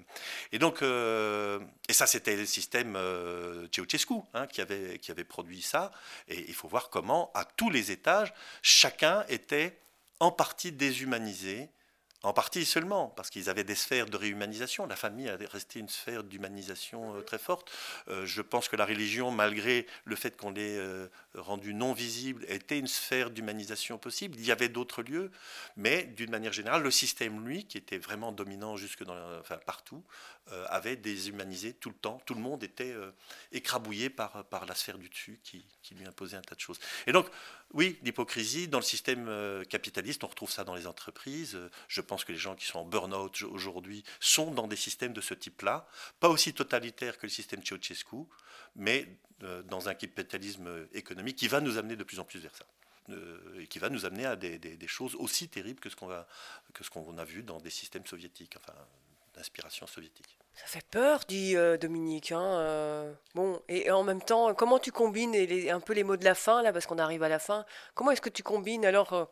[0.53, 1.59] et donc euh,
[1.89, 5.91] et ça c'était le système euh, Ceausescu hein, qui avait qui avait produit ça,
[6.29, 8.33] et il faut voir comment à tous les étages
[8.63, 9.79] chacun était
[10.21, 11.71] en partie déshumanisé
[12.23, 14.87] en partie seulement, parce qu'ils avaient des sphères de réhumanisation.
[14.87, 17.71] La famille a resté une sphère d'humanisation euh, très forte.
[18.09, 22.45] Euh, je pense que la religion, malgré le fait qu'on l'ait euh, rendue non visible,
[22.49, 24.37] était une sphère d'humanisation possible.
[24.39, 25.31] Il y avait d'autres lieux,
[25.77, 30.05] mais d'une manière générale, le système, lui, qui était vraiment dominant jusque dans, enfin, partout,
[30.69, 32.21] avait déshumanisé tout le temps.
[32.27, 32.95] Tout le monde était
[33.53, 36.81] écrabouillé par, par la sphère du dessus qui, qui, lui imposait un tas de choses.
[37.07, 37.27] Et donc,
[37.73, 39.31] oui, l'hypocrisie, dans le système
[39.69, 41.57] capitaliste, on retrouve ça dans les entreprises.
[41.87, 45.21] Je pense que les gens qui sont en burn-out aujourd'hui sont dans des systèmes de
[45.21, 45.87] ce type-là,
[46.19, 48.27] pas aussi totalitaires que le système Ceausescu,
[48.77, 49.07] mais
[49.43, 52.67] euh, dans un capitalisme économique qui va nous amener de plus en plus vers ça.
[53.09, 56.27] Euh, et qui va nous amener à des, choses aussi terribles que ce qu'on a,
[57.23, 58.75] a vu dans des systèmes soviétiques, enfin
[59.41, 60.39] d'inspiration soviétique.
[60.55, 62.33] Ça fait peur, dit euh, Dominique.
[62.33, 65.35] Hein, bon, et, en même temps, comment tu combines
[65.71, 67.65] un peu les mots de la fin, là, parce qu'on arrive à la fin,
[67.95, 69.31] comment est-ce que tu combines alors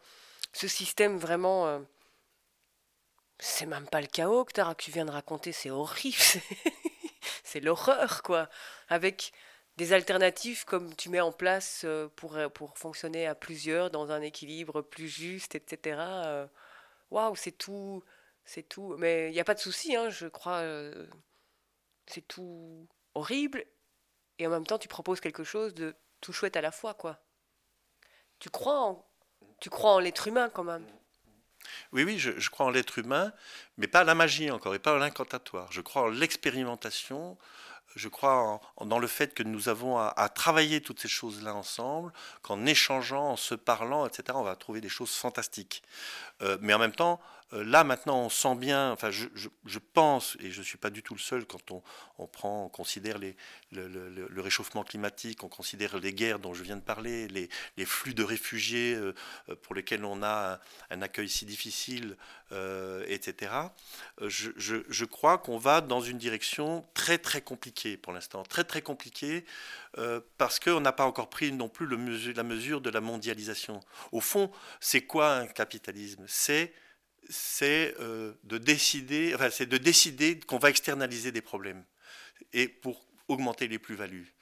[0.52, 1.84] ce système vraiment
[3.38, 6.16] c'est même pas le chaos que, tu viens de raconter, c'est horrible.
[7.44, 8.48] c'est l'horreur, quoi.
[8.88, 9.32] Avec
[9.76, 14.10] des alternatives comme tu mets en place euh, pour, euh, pour fonctionner à plusieurs dans
[14.10, 16.00] un équilibre plus juste, etc.
[16.00, 16.46] Euh,
[17.10, 18.02] waouh, c'est tout.
[18.48, 18.96] C'est tout.
[18.96, 20.62] Mais il n'y a pas de souci, hein, je crois.
[22.06, 23.62] c'est tout horrible.
[24.38, 27.20] Et en même temps, tu proposes quelque chose de tout chouette à la fois, quoi.
[28.38, 29.06] Tu crois en,
[29.60, 30.86] tu crois en l'être humain, quand même.
[31.92, 33.34] Oui, oui, je, crois en l'être humain,
[33.76, 35.70] mais pas la magie encore, et pas l'incantatoire.
[35.70, 37.36] Je crois en l'expérimentation,
[37.96, 42.64] je crois dans le fait que nous avons à, travailler toutes ces choses-là ensemble, qu'en
[42.64, 45.82] échangeant, en se parlant, etc., on va trouver des choses fantastiques.
[46.40, 50.50] Euh, mais en même temps, euh, là maintenant, on sent bien, enfin, je, pense, et
[50.50, 51.70] je ne suis pas du tout le seul quand
[52.18, 56.82] on, prend, on considère le, réchauffement climatique, on considère les guerres dont je viens de
[56.82, 59.14] parler, les, flux de réfugiés euh,
[59.62, 62.16] pour lesquels on a un, accueil si difficile,
[63.06, 63.52] etc.
[64.20, 69.44] Je, crois qu'on va dans une direction très très compliquée pour l'instant, très très compliquée,
[70.36, 73.80] parce qu'on n'a pas encore pris non plus la mesure de la mondialisation.
[74.12, 76.24] Au fond, c'est quoi un capitalisme?
[76.26, 76.72] C'est
[77.28, 81.84] c'est euh, de décider, enfin, c'est de décider qu'on va externaliser des problèmes
[82.52, 84.34] et pour augmenter les plus-values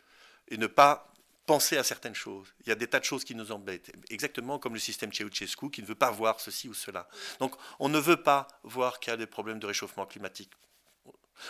[0.49, 1.13] et ne pas
[1.47, 2.53] penser à certaines choses.
[2.61, 5.71] Il y a des tas de choses qui nous embêtent, exactement comme le système Ceausescu
[5.71, 7.09] qui ne veut pas voir ceci ou cela.
[7.41, 10.51] Donc on ne veut pas voir qu'il y a des problèmes de réchauffement climatique.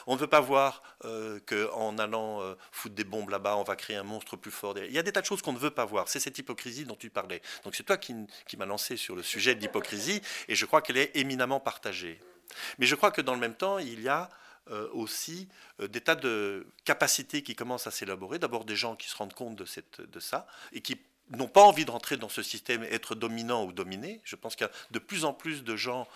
[0.07, 3.77] On ne veut pas voir euh, qu'en allant euh, foutre des bombes là-bas, on va
[3.77, 4.77] créer un monstre plus fort.
[4.79, 6.09] Il y a des tas de choses qu'on ne veut pas voir.
[6.09, 7.43] C'est cette hypocrisie dont tu parlais.
[7.65, 8.15] Donc c'est toi qui,
[8.57, 12.21] m'as lancé sur le sujet de l'hypocrisie, et je crois qu'elle est éminemment partagée.
[12.79, 14.29] Mais je crois que dans le même temps, il y a
[14.71, 18.39] euh, aussi des tas de capacités qui commencent à s'élaborer.
[18.39, 19.67] D'abord des gens qui se rendent compte de,
[20.05, 21.01] de ça, et qui
[21.31, 24.21] n'ont pas envie de rentrer dans ce système, être dominant ou dominé.
[24.25, 26.07] Je pense qu'il y a de plus en plus de gens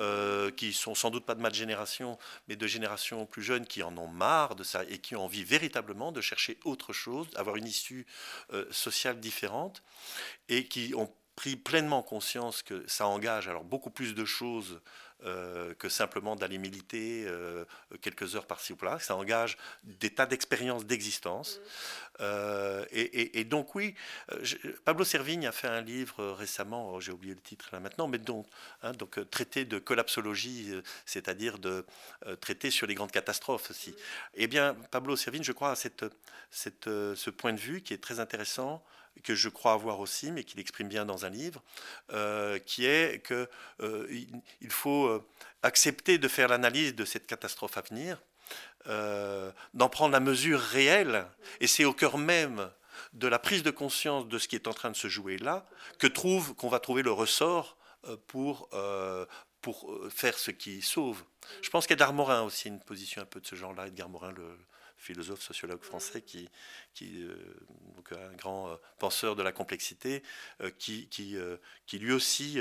[0.00, 3.82] euh, qui sont sans doute pas de ma génération, mais de générations plus jeunes qui
[3.82, 7.56] en ont marre de ça et qui ont envie véritablement de chercher autre chose, avoir
[7.56, 8.06] une issue
[8.52, 9.82] euh, sociale différente
[10.48, 14.80] et qui ont pris pleinement conscience que ça engage alors beaucoup plus de choses
[15.24, 17.64] euh, que simplement d'aller militer euh,
[18.02, 18.98] quelques heures par-ci ou par-là.
[18.98, 21.58] Ça engage des tas d'expériences d'existence.
[22.20, 23.94] Euh, et, donc oui,
[24.84, 28.18] Pablo Servigne a fait un livre récemment, oh, j'ai oublié le titre là maintenant, mais
[28.18, 28.46] donc,
[28.82, 30.74] hein, donc traité de collapsologie,
[31.06, 31.86] c'est-à-dire de
[32.42, 33.94] traiter sur les grandes catastrophes aussi.
[34.34, 36.04] Eh bien, Pablo Servigne, je crois, a cette,
[36.50, 38.84] cette, ce point de vue qui est très intéressant
[39.22, 41.62] que je crois avoir aussi, mais qu'il exprime bien dans un livre,
[42.12, 43.48] euh, qui est qu'il
[43.80, 44.06] euh,
[44.60, 45.24] il faut euh,
[45.62, 48.22] accepter de faire l'analyse de cette catastrophe à venir,
[49.74, 51.26] d'en prendre la mesure réelle,
[51.58, 52.70] et c'est au cœur même
[53.14, 55.66] de la prise de conscience de ce qui est en train de se jouer là
[55.98, 57.76] que trouve qu'on va trouver le ressort
[58.28, 58.68] pour
[59.60, 61.24] pour faire ce qui sauve.
[61.62, 63.88] Je pense qu'Edgar Morin a aussi une position un peu de ce genre-là.
[63.88, 64.56] Edgar Morin, le,
[64.96, 66.48] philosophe, sociologue français, qui,
[66.94, 67.36] qui euh,
[67.94, 70.22] donc un grand euh, penseur de la complexité,
[70.60, 71.36] euh, qui, qui,
[71.86, 72.58] qui, lui aussi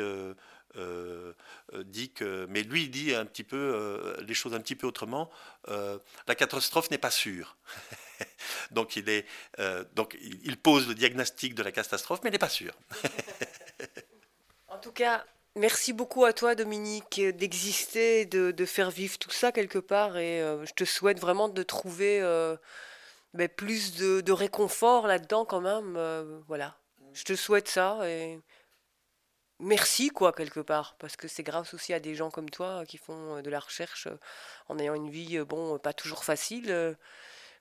[1.86, 5.30] dit que, mais lui dit un petit peu les choses un petit peu autrement.
[5.68, 7.58] la catastrophe n'est pas sûre.
[8.72, 9.26] donc il est,
[9.96, 12.74] donc il pose le diagnostic de la catastrophe, mais il n'est pas sûr.
[14.68, 15.26] en tout cas,
[15.58, 20.18] Merci beaucoup à toi, Dominique, d'exister, de, faire vivre tout ça quelque part.
[20.18, 22.58] Et euh, je te souhaite vraiment de trouver euh,
[23.34, 25.96] ben, plus de, réconfort là-dedans quand même.
[25.96, 26.78] Euh, voilà.
[27.14, 28.00] Je te souhaite ça.
[28.04, 28.42] Et
[29.60, 30.98] merci, quoi, quelque part.
[31.00, 34.10] Parce que c'est grâce aussi à des gens comme toi qui font de la recherche
[34.68, 36.98] en ayant une vie, bon, pas toujours facile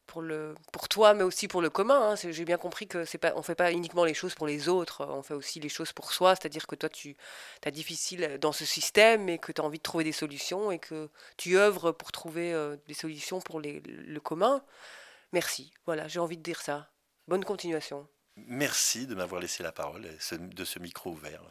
[0.07, 2.13] pour, le, pour toi, mais aussi pour le commun.
[2.13, 2.15] Hein.
[2.17, 5.07] J'ai bien compris que c'est pas, on fait pas uniquement les choses pour les autres,
[5.07, 6.35] on fait aussi les choses pour soi.
[6.37, 7.17] C'est-à-dire que toi, tu
[7.65, 10.79] as difficile dans ce système et que tu as envie de trouver des solutions et
[10.79, 14.63] que tu œuvres pour trouver euh, des solutions pour les, le commun.
[15.33, 15.73] Merci.
[15.87, 16.91] Voilà, j'ai envie de dire ça.
[17.29, 18.07] Bonne continuation.
[18.37, 21.43] Merci de m'avoir laissé la parole de ce micro ouvert.